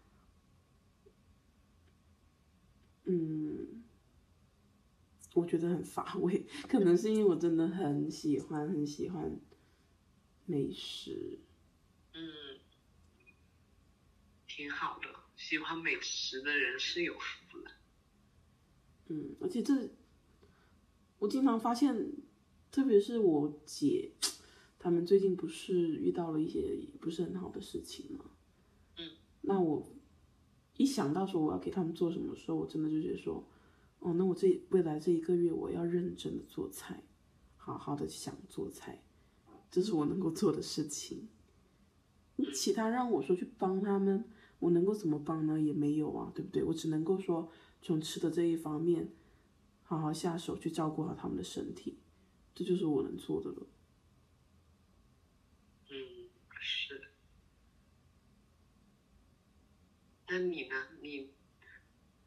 [3.04, 3.82] 嗯，
[5.34, 6.46] 我觉得很乏味。
[6.68, 9.38] 可能是因为我真的很喜欢很喜欢
[10.46, 11.38] 美食。
[12.14, 12.58] 嗯，
[14.46, 17.70] 挺好的，喜欢美食的人是有福了。
[19.08, 19.90] 嗯，而且这
[21.18, 21.94] 我经常发现，
[22.70, 24.12] 特别是我姐，
[24.78, 28.24] 他们最近不是遇到了一些不是很好的事情吗？
[28.96, 29.10] 嗯，
[29.42, 29.86] 那我
[30.76, 33.44] 一想到说我要给他们做什么的时候，我真的就觉得说，
[33.98, 37.02] 哦，那我这未来这一个月我要认真的做菜，
[37.56, 39.02] 好好的想做菜，
[39.70, 41.28] 这是我能够做的事情。
[42.54, 44.24] 其他让我说去帮他们，
[44.60, 45.60] 我能够怎么帮呢？
[45.60, 46.64] 也没有啊，对不对？
[46.64, 47.50] 我只能够说
[47.82, 49.12] 从吃的这一方面，
[49.82, 51.98] 好好下手去照顾好他们的身体，
[52.54, 53.66] 这就是我能做的了。
[55.88, 56.28] 嗯，
[56.60, 57.10] 是。
[60.28, 60.88] 那你呢？
[61.00, 61.32] 你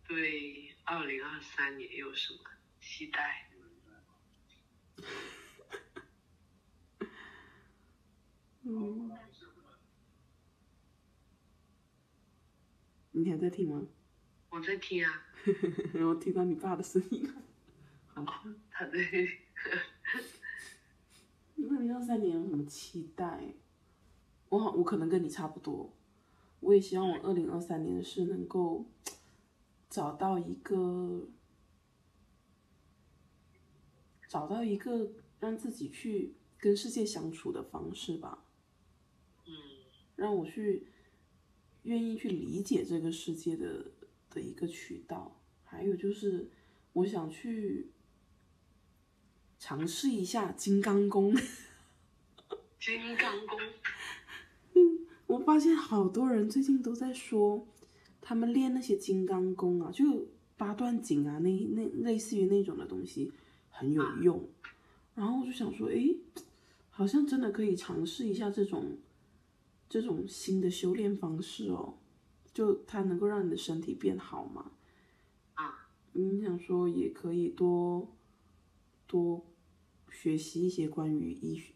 [0.07, 2.39] 对二零二三年有什么
[2.81, 3.49] 期待？
[8.63, 9.11] 嗯。
[13.11, 13.87] 你还在听吗？
[14.49, 15.25] 我在听啊。
[15.93, 17.31] 我听到你爸的声音。
[18.07, 18.97] 好，他在。
[21.69, 23.55] 二零二三年有什么期待？
[24.49, 25.93] 我好，我可能跟你差不多。
[26.59, 28.85] 我也希望我二零二三年是能够
[29.89, 31.27] 找到一个，
[34.27, 38.45] 找到一个让自己去跟世界相处的方式吧。
[39.45, 39.53] 嗯。
[40.15, 40.87] 让我去。
[41.83, 43.91] 愿意去理解这个世界的
[44.29, 46.49] 的一个渠道，还有就是
[46.93, 47.91] 我想去
[49.65, 51.33] 尝试一下金刚功。
[52.81, 53.57] 金刚功。
[54.73, 57.65] 嗯，我发现好多人最近都在说，
[58.19, 63.31] 他们练那些金刚功啊，就八段锦啊，那那类似于那种的东西
[63.69, 64.49] 很有用。
[65.15, 66.17] 然后我就想说，诶，
[66.89, 68.97] 好像真的可以尝试一下这种。
[69.87, 71.99] 这种新的修炼方式哦，
[72.51, 74.71] 就它能够让你的身体变好嘛？
[75.53, 78.11] 啊，你想说也可以多
[79.05, 79.45] 多
[80.13, 81.73] 学习一些关于医学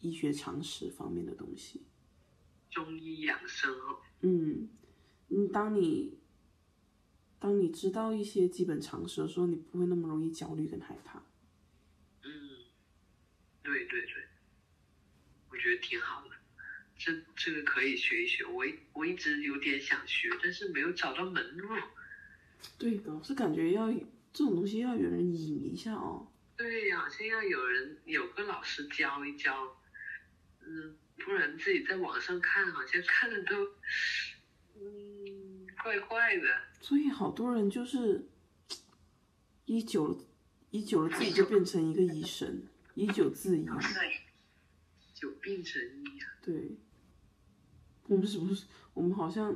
[0.00, 1.86] 医学常识方面的东西。
[2.70, 4.00] 中医养生哦。
[4.20, 4.68] 嗯，
[5.28, 6.18] 嗯，当你
[7.38, 11.22] 当你知道一些基本常识的时候，你不会那么容易焦虑跟害怕。
[12.22, 12.30] 嗯，
[13.62, 14.12] 对对对，
[15.50, 16.34] 我觉得挺好的。
[16.96, 21.68] 这这个可以学一学，我我一直有点想学，但是没有找到门路。
[22.76, 26.28] 对的，是感觉要这种东西要有人引一下哦。
[26.58, 29.76] 对呀，先要有人有个老师教一教，
[30.60, 33.64] 嗯，不然自己在网上看，好像看的都，
[34.74, 36.42] 嗯，怪怪的。
[36.80, 38.26] 所以好多人就是
[39.66, 40.18] 一久了，
[40.70, 43.64] 一久了自己就变成一个医生，一久自医，
[45.14, 46.36] 久病成医啊。
[46.42, 46.76] 对。
[48.08, 48.64] 我们是不是？
[48.94, 49.54] 我们好像，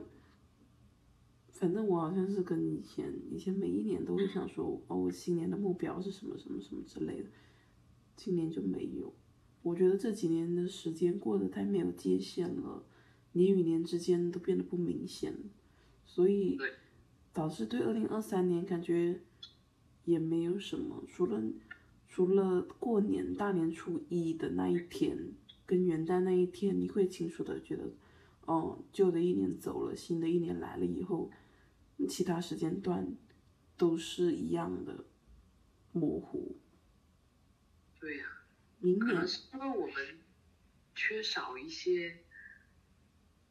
[1.62, 7.28] 反正我好像是跟以前，以前每一年都会想说，哦，我新年的目标是什么什么什么之类的，
[8.16, 9.14] 今年就没有。
[9.62, 12.84] 我觉得这几年的时间过得太没有界限了，
[13.34, 15.36] 年与年之间都变得不明显，
[16.04, 16.58] 所以
[17.32, 19.20] 导致对二零二三年感觉
[20.04, 21.40] 也没有什么，除了
[22.08, 25.16] 除了过年大年初一的那一天
[25.64, 27.84] 跟元旦那一天，你会清楚的觉得。
[28.44, 31.30] 哦，旧的一年走了，新的一年来了以后，
[32.07, 33.16] 其他时间段
[33.76, 35.05] 都是一样的
[35.92, 36.59] 模糊。
[37.98, 38.26] 对呀，
[38.80, 40.20] 明年是因为我们
[40.94, 42.24] 缺少一些，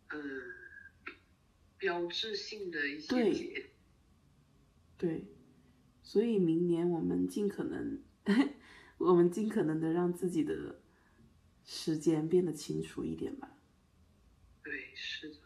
[0.10, 0.22] 嗯，
[1.78, 3.72] 标志性的一些节。
[4.98, 5.26] 对，
[6.04, 8.04] 所以明年我们尽可能，
[8.98, 10.82] 我们尽可能的让自己的
[11.64, 13.58] 时间变得清楚一点吧。
[14.64, 15.38] 对，是的。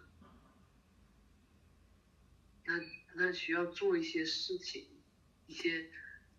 [2.68, 2.74] 那
[3.16, 4.86] 那需要做一些事情，
[5.47, 5.89] 一些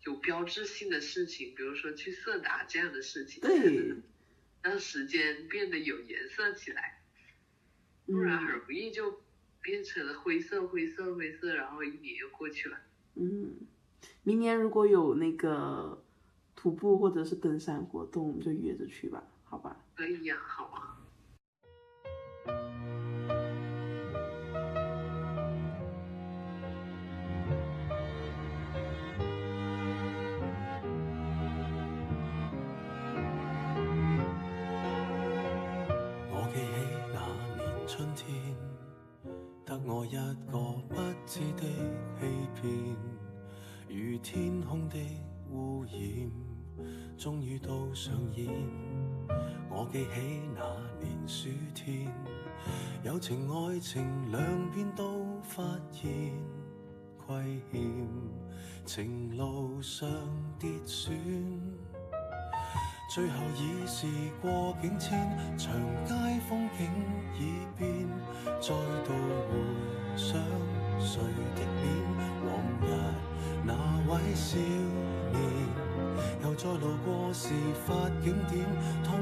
[0.05, 3.41] 有标志性的事情，比如说去色达这样的事情。
[3.41, 3.95] 对。
[4.63, 7.01] 让时间变得有颜色起来，
[8.05, 9.23] 不然很容易就
[9.61, 12.77] 变成了灰色、灰色、灰色，然后一年又过去了。
[13.15, 13.55] 嗯，
[14.25, 16.05] 明年如果有那个
[16.57, 19.85] 徒步或者是登山活动，我们就约着去吧，好吧？
[19.95, 20.99] 可以呀，好啊。
[40.07, 40.37] 一个
[40.89, 40.97] 不
[41.27, 41.63] 知的
[42.21, 42.97] 欺骗，
[43.89, 44.97] 如天空的
[45.51, 46.31] 污染，
[47.19, 48.47] 终于都上演。
[49.69, 50.63] 我记起那
[51.05, 52.09] 年暑天，
[53.03, 56.33] 友情爱情两边都发现
[57.27, 58.09] 亏欠，
[58.85, 60.09] 情路上
[60.57, 61.76] 跌损。
[63.09, 64.07] 最后已是
[64.43, 65.17] 过境迁，
[65.57, 65.73] 长
[66.05, 66.13] 街
[66.49, 66.91] 风景
[67.39, 67.89] 已变，
[68.61, 69.13] 再度
[69.49, 69.57] 回
[70.17, 70.37] 想
[70.99, 71.23] 谁
[71.55, 71.87] 的脸，
[72.45, 72.51] 往
[72.83, 72.85] 日
[73.65, 73.73] 那
[74.13, 74.59] 位少
[75.33, 75.39] 年，
[76.43, 77.55] 又再路过事
[77.87, 78.67] 发景点，
[79.05, 79.19] 痛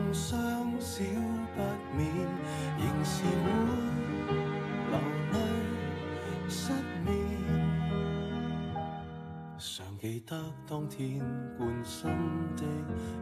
[10.05, 10.37] 记得
[10.69, 11.19] 当天
[11.57, 12.11] 冠心
[12.59, 12.63] 的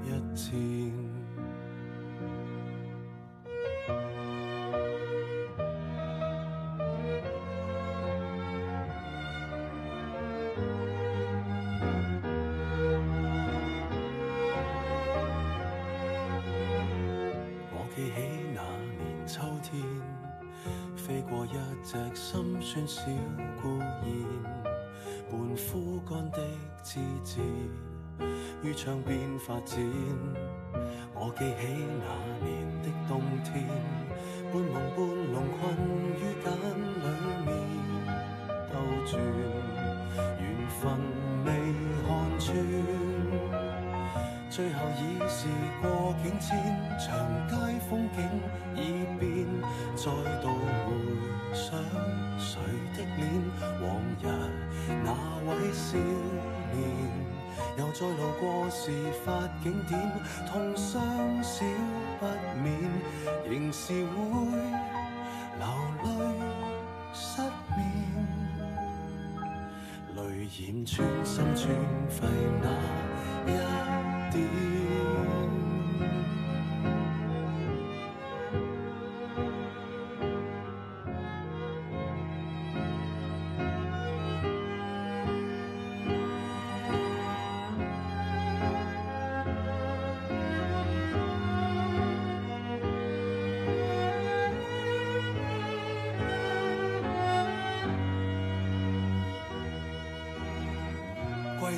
[0.04, 1.21] 一天。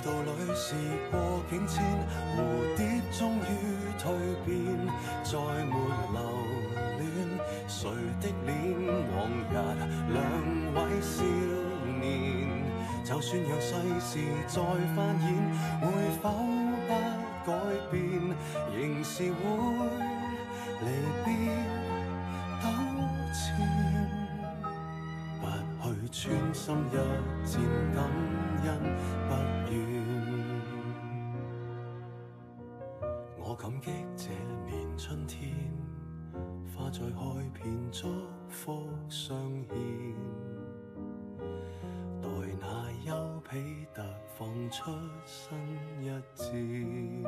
[0.05, 0.75] 歸途裏是
[1.11, 1.17] 過
[1.49, 1.83] 境迁，
[2.37, 2.39] 蝴
[2.77, 3.51] 蝶終於
[3.99, 4.05] 蛻
[4.45, 4.53] 變，
[5.25, 5.33] 再
[5.65, 5.73] 沒
[6.13, 6.21] 留
[7.01, 7.03] 戀
[7.67, 7.81] 誰
[8.21, 8.53] 的脸，
[9.17, 9.17] 往
[9.49, 9.57] 日
[10.13, 10.17] 兩
[10.75, 11.25] 位少
[11.99, 12.05] 年，
[13.03, 14.13] 就算让世事
[14.47, 14.61] 再
[14.95, 15.27] 翻演，
[15.81, 15.83] 會
[16.23, 16.25] 否
[16.87, 16.93] 不
[17.47, 17.51] 改
[17.91, 17.97] 變，
[18.77, 19.33] 仍是會
[20.85, 20.87] 離
[21.25, 21.27] 別
[22.61, 22.63] 糾
[23.33, 23.43] 纏。
[25.41, 25.43] 不
[25.83, 26.95] 去穿心一
[27.47, 27.53] 箭，
[27.95, 27.99] 感
[28.65, 28.67] 恩
[29.29, 29.33] 不
[29.73, 29.94] 怨。
[33.85, 34.31] 激这
[34.65, 35.53] 年春天，
[36.75, 38.09] 花再开遍，祝
[38.49, 39.37] 福相
[39.69, 40.15] 獻。
[42.23, 42.29] 待
[42.59, 42.65] 那
[43.05, 44.03] 丘比特
[44.39, 44.91] 放出
[45.27, 45.59] 新
[46.01, 47.23] 一箭。